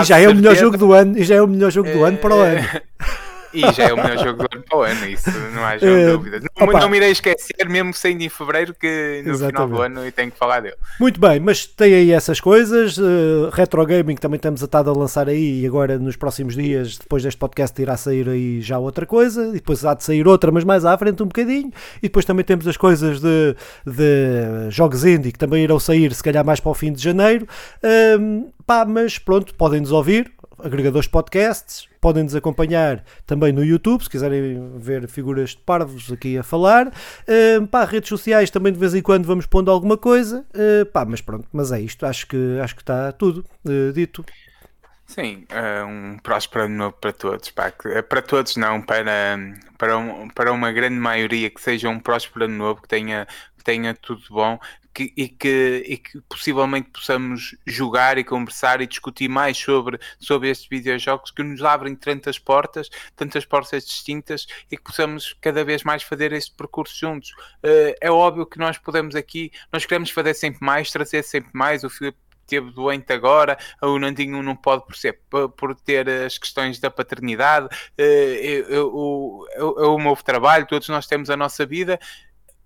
[0.00, 2.02] e já é o melhor jogo do ano, e já é o melhor jogo do
[2.02, 2.60] ano para o ano.
[3.54, 6.12] E já é o melhor jogo do ano para o ano, isso não há uh,
[6.12, 6.40] dúvida.
[6.58, 9.52] Não, não me irei esquecer, mesmo saindo em fevereiro, que no Exatamente.
[9.52, 10.76] final do ano eu tenho que falar dele.
[10.98, 12.98] Muito bem, mas tem aí essas coisas.
[12.98, 17.22] Uh, Retro Gaming também estamos atado a lançar aí, e agora nos próximos dias, depois
[17.22, 20.64] deste podcast, irá sair aí já outra coisa, e depois há de sair outra, mas
[20.64, 21.70] mais à frente um bocadinho.
[21.98, 23.54] E depois também temos as coisas de,
[23.86, 27.46] de jogos indie que também irão sair, se calhar mais para o fim de janeiro.
[28.18, 34.02] Um, pá, mas pronto, podem nos ouvir agregadores podcasts, podem nos acompanhar também no YouTube,
[34.02, 36.88] se quiserem ver figuras de parvos aqui a falar.
[36.88, 40.44] Uh, pá, redes sociais também de vez em quando vamos pondo alguma coisa.
[40.54, 44.24] Uh, pá, mas pronto, mas é isto, acho que, acho que está tudo uh, dito.
[45.06, 45.44] Sim,
[45.86, 47.50] um próspero ano novo para todos.
[47.50, 47.70] Pá.
[48.08, 49.38] Para todos não, para,
[49.76, 53.28] para, um, para uma grande maioria que seja um próspero ano novo, que tenha,
[53.64, 54.58] tenha tudo bom,
[54.94, 60.48] que, e, que, e que possivelmente possamos jogar e conversar e discutir mais sobre, sobre
[60.48, 65.82] estes videojogos que nos abrem tantas portas, tantas portas distintas e que possamos cada vez
[65.82, 67.30] mais fazer este percurso juntos.
[67.64, 71.82] Uh, é óbvio que nós podemos aqui, nós queremos fazer sempre mais, trazer sempre mais.
[71.82, 75.18] O Filipe teve doente agora, o Nandinho não pode por, ser,
[75.56, 81.36] por ter as questões da paternidade, é o o meu trabalho, todos nós temos a
[81.36, 81.98] nossa vida.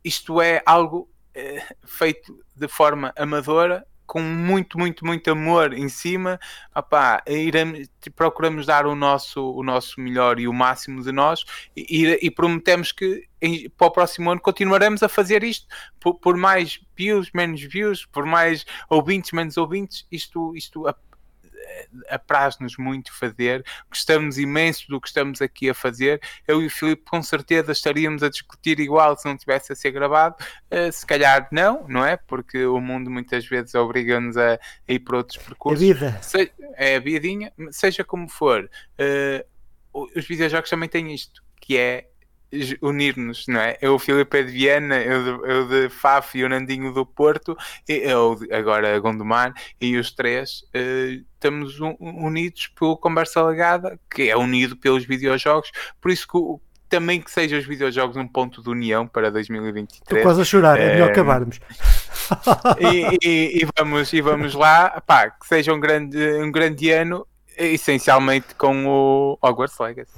[0.08, 6.40] Isto é algo eh, feito de forma amadora, com muito, muito, muito amor em cima,
[6.74, 11.44] opá, iremos, procuramos dar o nosso, o nosso melhor e o máximo de nós
[11.76, 15.66] e, e prometemos que em, para o próximo ano continuaremos a fazer isto.
[16.00, 20.86] Por, por, mais views, menos views, por mais ouvintes, menos ouvintes, isto, isto
[22.08, 26.20] apraz-nos muito fazer, gostamos imenso do que estamos aqui a fazer.
[26.46, 29.90] Eu e o Filipe, com certeza, estaríamos a discutir igual se não tivesse a ser
[29.90, 30.36] gravado.
[30.70, 32.16] Uh, se calhar não, não é?
[32.16, 34.58] Porque o mundo muitas vezes obriga-nos a, a,
[34.92, 35.82] ir para outros percursos.
[35.82, 36.18] É vida.
[36.22, 38.70] Se, é a vidinha, seja como for.
[38.98, 42.08] Uh, os videojogos também têm isto, que é
[42.80, 43.76] unir-nos, não é?
[43.80, 47.04] Eu, o Filipe é de Viana, eu de, eu de Faf e o Nandinho do
[47.04, 47.56] Porto,
[47.86, 54.36] eu agora Gondomar, e os três uh, estamos un, unidos pelo Conversa Legada, que é
[54.36, 55.70] unido pelos videojogos,
[56.00, 56.38] por isso que
[56.88, 60.00] também que sejam os videojogos um ponto de união para 2023.
[60.00, 61.60] Estou quase a chorar, é, é melhor acabarmos.
[62.80, 67.26] e, e, e, vamos, e vamos lá, pá, que seja um grande, um grande ano,
[67.58, 70.12] essencialmente com o Hogwarts Legacy.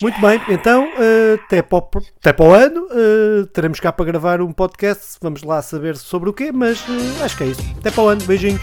[0.00, 1.88] Muito bem, então uh, até, para o,
[2.20, 5.16] até para o ano uh, teremos cá para gravar um podcast.
[5.22, 7.62] Vamos lá saber sobre o quê, mas uh, acho que é isso.
[7.78, 8.60] Até para o ano, beijinhos.